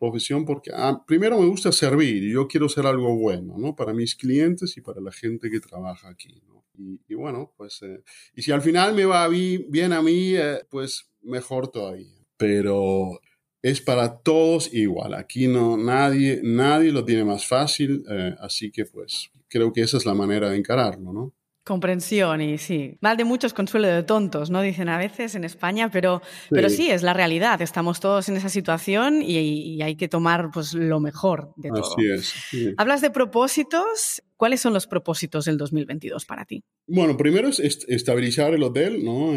profesión 0.00 0.46
porque 0.46 0.70
ah, 0.72 1.04
primero 1.06 1.38
me 1.38 1.48
gusta 1.48 1.70
servir 1.70 2.24
y 2.24 2.32
yo 2.32 2.48
quiero 2.48 2.66
ser 2.70 2.86
algo 2.86 3.14
bueno, 3.14 3.58
¿no? 3.58 3.76
Para 3.76 3.92
mis 3.92 4.16
clientes 4.16 4.74
y 4.78 4.80
para 4.80 5.02
la 5.02 5.12
gente 5.12 5.50
que 5.50 5.60
trabaja 5.60 6.08
aquí, 6.08 6.40
¿no? 6.48 6.64
Y, 7.06 7.14
bueno, 7.14 7.52
pues, 7.58 7.82
eh, 7.82 8.02
y 8.34 8.40
si 8.40 8.52
al 8.52 8.62
final 8.62 8.94
me 8.94 9.04
va 9.04 9.28
bien 9.28 9.92
a 9.92 10.00
mí, 10.00 10.34
eh, 10.34 10.60
pues 10.70 11.10
mejor 11.20 11.68
todavía. 11.68 12.24
Pero 12.38 13.20
es 13.66 13.80
para 13.80 14.18
todos 14.18 14.72
igual. 14.72 15.14
Aquí 15.14 15.48
no, 15.48 15.76
nadie, 15.76 16.40
nadie 16.44 16.92
lo 16.92 17.04
tiene 17.04 17.24
más 17.24 17.46
fácil, 17.46 18.04
eh, 18.08 18.32
así 18.38 18.70
que 18.70 18.84
pues 18.84 19.28
creo 19.48 19.72
que 19.72 19.80
esa 19.80 19.96
es 19.96 20.06
la 20.06 20.14
manera 20.14 20.50
de 20.50 20.56
encararlo, 20.56 21.12
¿no? 21.12 21.34
Comprensión 21.64 22.40
y 22.40 22.58
sí. 22.58 22.96
Mal 23.00 23.16
de 23.16 23.24
muchos, 23.24 23.52
consuelo 23.52 23.88
de 23.88 24.04
tontos, 24.04 24.50
¿no? 24.50 24.62
Dicen 24.62 24.88
a 24.88 24.98
veces 24.98 25.34
en 25.34 25.42
España, 25.42 25.90
pero 25.90 26.22
sí, 26.24 26.48
pero 26.50 26.70
sí 26.70 26.90
es 26.92 27.02
la 27.02 27.12
realidad. 27.12 27.60
Estamos 27.60 27.98
todos 27.98 28.28
en 28.28 28.36
esa 28.36 28.50
situación 28.50 29.20
y, 29.20 29.82
hay 29.82 29.96
que 29.96 30.06
tomar 30.06 30.50
pues, 30.54 30.72
lo 30.72 31.00
mejor 31.00 31.52
de 31.56 31.70
todo. 31.70 31.92
Así 31.92 32.08
es. 32.08 32.34
Sí. 32.50 32.74
Hablas 32.76 33.00
de 33.00 33.10
propósitos. 33.10 34.22
¿Cuáles 34.36 34.60
son 34.60 34.74
los 34.74 34.86
propósitos 34.86 35.46
del 35.46 35.58
2022 35.58 36.24
para 36.24 36.44
ti? 36.44 36.62
Bueno, 36.86 37.16
primero 37.16 37.48
es 37.48 37.58
estabilizar 37.58 38.54
el 38.54 38.62
hotel, 38.62 39.04
¿no? 39.04 39.32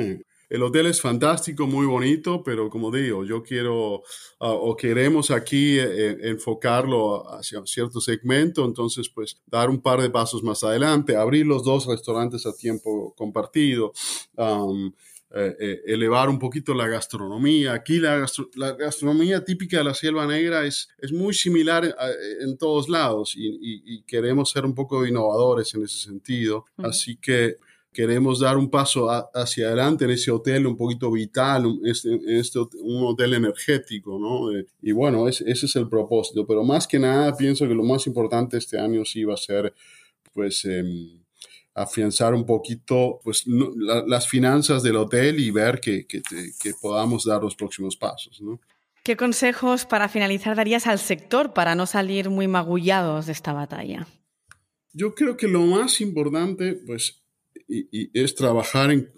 Eh, 0.50 0.56
el 0.56 0.64
hotel 0.64 0.88
es 0.88 1.02
fantástico, 1.02 1.68
muy 1.68 1.86
bonito, 1.86 2.44
pero 2.44 2.70
como 2.70 2.92
digo, 2.92 3.24
yo 3.24 3.44
quiero 3.44 3.96
uh, 3.96 4.02
o 4.40 4.76
queremos 4.76 5.32
aquí 5.32 5.80
eh, 5.80 6.18
enfocarlo 6.24 7.30
hacia 7.34 7.62
cierto 7.66 8.02
segmento, 8.02 8.66
entonces 8.66 9.10
pues 9.10 9.40
dar 9.46 9.70
un 9.70 9.82
par 9.82 10.02
de 10.02 10.10
pasos 10.10 10.44
más 10.44 10.64
adelante, 10.64 11.16
abrir 11.16 11.46
los 11.46 11.64
dos 11.64 11.86
restaurantes 11.86 12.46
a 12.46 12.54
tiempo 12.54 13.14
compartido. 13.16 13.94
Um, 14.36 14.92
eh, 15.32 15.56
eh, 15.60 15.82
elevar 15.86 16.28
un 16.28 16.40
poquito 16.40 16.74
la 16.74 16.88
gastronomía. 16.88 17.74
Aquí 17.74 18.00
la, 18.00 18.18
gastro 18.18 18.50
la, 18.56 18.72
gastronomía 18.72 19.46
típica 19.46 19.78
de 19.78 19.84
la 19.84 19.94
Selva 19.94 20.26
Negra 20.26 20.66
es, 20.66 20.90
es 20.98 21.12
muy 21.12 21.36
similar 21.36 21.86
en, 21.86 21.94
en 22.50 22.58
todos 22.58 22.90
lados 22.90 23.36
y, 23.36 23.48
y, 23.48 23.84
y, 23.86 24.02
queremos 24.08 24.50
ser 24.50 24.66
un 24.66 24.74
poco 24.74 25.06
innovadores 25.06 25.72
en 25.76 25.84
ese 25.84 26.00
sentido. 26.00 26.66
Uh 26.78 26.82
-huh. 26.82 26.90
Así 26.90 27.16
que 27.18 27.58
queremos 27.92 28.40
dar 28.40 28.58
un 28.58 28.70
paso 28.70 29.10
a, 29.10 29.30
hacia 29.34 29.68
adelante 29.68 30.06
en 30.06 30.12
ese 30.12 30.32
hotel 30.32 30.68
un 30.68 30.78
poquito 30.78 31.12
vital, 31.12 31.66
un, 31.66 31.86
este, 31.86 32.20
este, 32.28 32.60
un 32.60 33.04
hotel 33.06 33.34
energético, 33.34 34.20
¿no? 34.20 34.56
Eh, 34.56 34.66
y 34.82 34.92
bueno, 34.92 35.28
es, 35.28 35.42
ese 35.42 35.66
es 35.66 35.76
el 35.76 35.90
propósito, 35.90 36.46
pero 36.46 36.64
más 36.64 36.88
que 36.88 37.00
nada 37.00 37.36
pienso 37.36 37.68
que 37.68 37.74
lo 37.74 37.84
más 37.84 38.08
importante 38.08 38.58
este 38.58 38.80
año 38.80 39.04
sí 39.06 39.24
va 39.24 39.34
a 39.34 39.38
ser, 39.38 39.74
pues, 40.34 40.66
eh, 40.66 40.84
afianzar 41.74 42.34
un 42.34 42.46
poquito 42.46 43.20
pues, 43.24 43.48
no, 43.48 43.72
la, 43.76 44.04
las 44.06 44.28
finanzas 44.28 44.84
del 44.84 44.98
hotel 44.98 45.40
y 45.40 45.52
ver 45.52 45.80
que, 45.80 46.06
que, 46.06 46.22
que 46.62 46.74
podamos 46.82 47.26
dar 47.26 47.42
los 47.42 47.56
próximos 47.56 47.96
pasos, 47.96 48.42
¿no? 48.42 48.60
¿Qué 49.04 49.16
consejos 49.16 49.86
para 49.86 50.10
finalizar 50.10 50.56
darías 50.56 50.86
al 50.86 51.00
sector 51.00 51.54
para 51.54 51.74
no 51.74 51.86
salir 51.86 52.30
muy 52.30 52.48
magullados 52.48 53.26
de 53.26 53.32
esta 53.32 53.54
batalla? 53.54 54.06
Yo 54.92 55.16
creo 55.16 55.38
que 55.38 55.48
lo 55.48 55.62
más 55.62 56.02
importante, 56.02 56.74
pues, 56.86 57.19
y, 57.70 57.88
y 57.92 58.10
es 58.14 58.36
trabajar 58.36 58.92
en, 58.92 59.10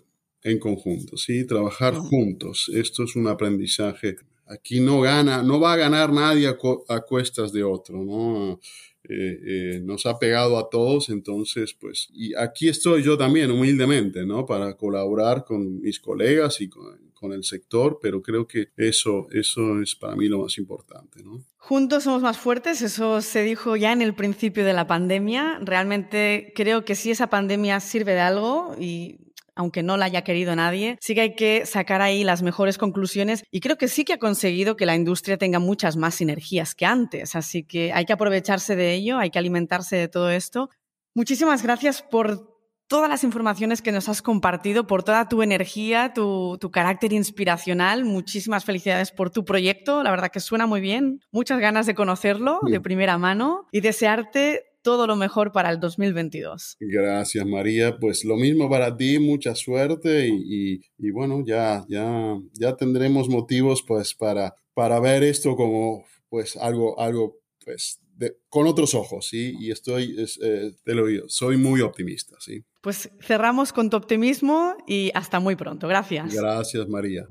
en, 0.44 0.60
conjunto, 0.60 1.18
¿sí? 1.18 1.46
Trabajar 1.48 1.96
juntos. 1.96 2.70
Esto 2.74 3.04
es 3.04 3.16
un 3.16 3.28
aprendizaje. 3.28 4.18
Aquí 4.48 4.82
no 4.82 5.00
gana, 5.00 5.42
no 5.42 5.60
va 5.60 5.74
a 5.74 5.78
ganar 5.78 6.12
nadie 6.12 6.48
a, 6.48 6.58
a 6.90 7.02
cuestas 7.02 7.54
de 7.54 7.64
otro, 7.64 8.04
¿no? 8.04 8.60
Eh, 9.04 9.40
eh, 9.46 9.82
nos 9.84 10.06
ha 10.06 10.20
pegado 10.20 10.60
a 10.60 10.70
todos, 10.70 11.10
entonces, 11.10 11.74
pues, 11.74 12.10
y 12.14 12.36
aquí 12.36 12.70
estoy 12.70 13.02
yo 13.02 13.18
también, 13.18 13.50
humildemente, 13.50 14.26
¿no? 14.26 14.46
Para 14.46 14.78
colaborar 14.78 15.44
con 15.44 15.82
mis 15.82 16.00
colegas 16.00 16.62
y 16.62 16.70
con, 16.70 17.11
con, 17.22 17.34
el 17.34 17.44
sector, 17.44 18.00
pero 18.02 18.22
creo 18.22 18.48
que 18.48 18.70
eso, 18.76 19.28
eso 19.32 19.80
es 19.82 19.96
para 19.96 20.16
mí 20.16 20.28
lo 20.28 20.40
más 20.40 20.58
importante. 20.58 21.24
Juntos 21.58 22.04
somos 22.04 22.22
más 22.22 22.38
fuertes, 22.38 22.82
eso 22.82 23.22
se 23.22 23.44
dijo 23.44 23.76
ya 23.76 23.92
en 23.92 24.02
el 24.02 24.16
principio 24.16 24.66
de 24.66 24.74
la 24.74 24.88
pandemia. 24.88 25.60
Realmente 25.62 26.52
creo 26.56 26.84
que 26.84 26.96
si 26.96 27.12
esa 27.12 27.28
pandemia 27.28 27.80
sirve 27.80 28.14
de 28.14 28.20
algo 28.20 28.76
y 28.80 29.20
aunque 29.56 29.84
no 29.84 29.98
la 29.98 30.06
haya 30.06 30.24
querido 30.24 30.56
nadie, 30.56 30.98
sí 31.02 31.14
que 31.14 31.22
hay 31.22 31.36
que 31.36 31.66
sacar 31.66 32.02
ahí 32.02 32.24
las 32.24 32.42
mejores 32.42 32.78
conclusiones 32.78 33.44
y 33.52 33.60
creo 33.60 33.78
que 33.78 33.88
sí 33.88 34.06
que 34.06 34.14
ha 34.14 34.20
conseguido 34.20 34.76
que 34.76 34.86
la 34.86 34.96
industria 34.96 35.38
tenga 35.38 35.60
muchas 35.60 35.98
más 35.98 36.16
sinergias 36.16 36.74
que 36.74 36.86
antes, 36.86 37.36
así 37.36 37.64
que 37.64 37.94
hay 37.94 38.06
que 38.06 38.14
aprovecharse 38.14 38.76
de 38.76 38.94
ello, 38.94 39.18
hay 39.18 39.30
que 39.30 39.40
alimentarse 39.40 39.96
de 39.96 40.08
todo 40.08 40.32
esto. 40.32 40.70
Muchísimas 41.14 41.64
gracias 41.64 42.02
por 42.02 42.51
todas 42.92 43.10
las 43.10 43.24
informaciones 43.24 43.82
que 43.82 43.94
nos 43.94 44.10
has 44.10 44.22
compartido, 44.22 44.86
por 44.86 45.02
toda 45.04 45.30
tu 45.30 45.42
energía, 45.42 46.12
tu, 46.14 46.58
tu, 46.60 46.72
carácter 46.72 47.14
inspiracional. 47.14 48.04
Muchísimas 48.04 48.66
felicidades 48.66 49.12
por 49.12 49.30
tu 49.30 49.46
proyecto. 49.46 50.04
La 50.04 50.12
verdad 50.12 50.30
que 50.30 50.42
suena 50.42 50.68
muy 50.68 50.82
bien. 50.82 51.22
Muchas 51.32 51.62
ganas 51.62 51.86
de 51.86 51.96
conocerlo 51.96 52.60
bien. 52.64 52.74
de 52.74 52.82
primera 52.82 53.18
mano 53.18 53.66
y 53.72 53.80
desearte 53.80 54.66
todo 54.82 55.08
lo 55.08 55.16
mejor 55.16 55.54
para 55.54 55.70
el 55.70 55.80
2022. 55.80 56.76
Gracias, 56.82 57.46
María. 57.46 57.98
Pues 57.98 58.26
lo 58.26 58.36
mismo 58.36 58.70
para 58.70 58.98
ti, 58.98 59.20
mucha 59.20 59.56
suerte 59.56 60.28
y, 60.28 60.74
y, 60.74 60.82
y 60.98 61.12
bueno, 61.12 61.46
ya, 61.46 61.86
ya, 61.88 62.36
ya 62.52 62.76
tendremos 62.76 63.30
motivos 63.30 63.86
pues 63.88 64.14
para, 64.14 64.54
para 64.74 65.00
ver 65.00 65.24
esto 65.24 65.56
como 65.56 66.04
pues 66.28 66.58
algo, 66.58 67.00
algo 67.00 67.38
pues 67.64 68.02
de, 68.22 68.38
con 68.50 68.68
otros 68.68 68.94
ojos, 68.94 69.28
¿sí? 69.28 69.56
Y 69.60 69.72
estoy, 69.72 70.16
es, 70.20 70.40
eh, 70.42 70.74
te 70.84 70.94
lo 70.94 71.08
digo, 71.08 71.26
soy 71.28 71.58
muy 71.58 71.82
optimista, 71.82 72.36
¿sí? 72.40 72.64
Pues 72.82 73.10
cerramos 73.20 73.74
con 73.74 73.90
tu 73.90 73.98
optimismo 73.98 74.76
y 74.88 75.12
hasta 75.16 75.40
muy 75.40 75.56
pronto. 75.56 75.88
Gracias. 75.88 76.34
Gracias, 76.34 76.88
María. 76.88 77.28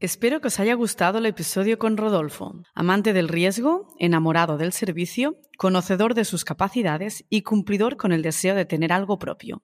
Espero 0.00 0.40
que 0.40 0.48
os 0.48 0.58
haya 0.58 0.74
gustado 0.74 1.18
el 1.18 1.26
episodio 1.26 1.78
con 1.78 1.96
Rodolfo, 1.96 2.56
amante 2.74 3.12
del 3.12 3.28
riesgo, 3.28 3.86
enamorado 4.00 4.58
del 4.58 4.72
servicio, 4.72 5.36
conocedor 5.56 6.14
de 6.14 6.24
sus 6.24 6.44
capacidades 6.44 7.24
y 7.30 7.42
cumplidor 7.42 7.96
con 7.96 8.10
el 8.10 8.22
deseo 8.22 8.56
de 8.56 8.64
tener 8.64 8.92
algo 8.92 9.20
propio. 9.20 9.62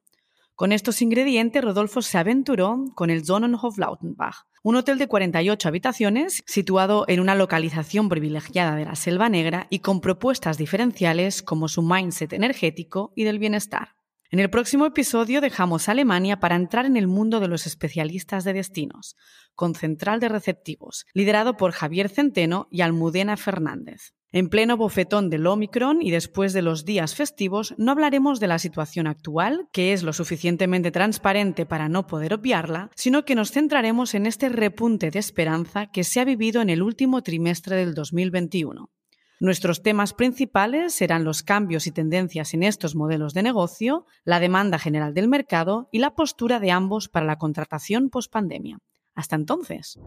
Con 0.59 0.73
estos 0.73 1.03
ingredientes, 1.03 1.63
Rodolfo 1.63 2.03
se 2.03 2.19
aventuró 2.19 2.87
con 2.97 3.11
el 3.11 3.25
Sonnenhof 3.25 3.79
Lautenbach, 3.79 4.49
un 4.65 4.75
hotel 4.75 4.99
de 4.99 5.07
48 5.07 5.69
habitaciones 5.69 6.43
situado 6.47 7.05
en 7.07 7.21
una 7.21 7.37
localización 7.37 8.09
privilegiada 8.09 8.75
de 8.75 8.85
la 8.85 8.97
Selva 8.97 9.29
Negra 9.29 9.69
y 9.71 9.79
con 9.79 10.01
propuestas 10.01 10.59
diferenciales 10.59 11.45
como 11.45 11.69
su 11.69 11.83
mindset 11.83 12.33
energético 12.33 13.13
y 13.15 13.23
del 13.23 13.39
bienestar. 13.39 13.95
En 14.33 14.41
el 14.41 14.51
próximo 14.51 14.85
episodio 14.85 15.41
dejamos 15.41 15.89
Alemania 15.89 16.41
para 16.41 16.57
entrar 16.57 16.87
en 16.87 16.97
el 16.97 17.07
mundo 17.07 17.39
de 17.39 17.47
los 17.47 17.69
especialistas 17.69 18.43
de 18.43 18.55
destinos, 18.55 19.15
con 19.55 19.77
Central 19.77 20.19
de 20.19 20.29
Receptivos, 20.29 21.07
liderado 21.15 21.57
por 21.57 21.71
Javier 21.71 22.09
Centeno 22.09 22.67
y 22.73 22.81
Almudena 22.81 23.37
Fernández. 23.37 24.13
En 24.31 24.51
pleno 24.51 24.77
bofetón 24.77 25.31
del 25.31 25.47
Omicron 25.47 26.03
y 26.03 26.11
después 26.11 26.53
de 26.53 26.61
los 26.61 26.85
días 26.85 27.15
festivos, 27.15 27.75
no 27.79 27.93
hablaremos 27.93 28.41
de 28.41 28.47
la 28.47 28.59
situación 28.59 29.07
actual, 29.07 29.69
que 29.73 29.95
es 29.95 30.03
lo 30.03 30.13
suficientemente 30.13 30.91
transparente 30.91 31.65
para 31.65 31.89
no 31.89 32.07
poder 32.07 32.35
obviarla, 32.35 32.91
sino 32.95 33.25
que 33.25 33.35
nos 33.35 33.53
centraremos 33.53 34.15
en 34.15 34.27
este 34.27 34.51
repunte 34.51 35.11
de 35.11 35.19
esperanza 35.19 35.87
que 35.87 36.05
se 36.05 36.21
ha 36.21 36.27
vivido 36.27 36.61
en 36.61 36.69
el 36.69 36.83
último 36.83 37.23
trimestre 37.23 37.77
del 37.77 37.95
2021. 37.95 38.91
Nuestros 39.41 39.83
temas 39.83 40.13
principales 40.13 40.93
serán 40.93 41.25
los 41.25 41.43
cambios 41.43 41.87
y 41.87 41.93
tendencias 41.93 42.53
en 42.53 42.65
estos 42.65 42.95
modelos 42.95 43.33
de 43.33 43.43
negocio, 43.43 44.05
la 44.25 44.41
demanda 44.41 44.79
general 44.79 45.15
del 45.15 45.29
mercado 45.29 45.89
y 45.91 46.01
la 46.01 46.15
postura 46.15 46.61
de 46.61 46.71
ambos 46.71 47.09
para 47.09 47.25
la 47.25 47.39
contratación 47.39 48.11
post-pandemia. 48.11 48.79
Hasta 49.15 49.37
entonces. 49.37 49.99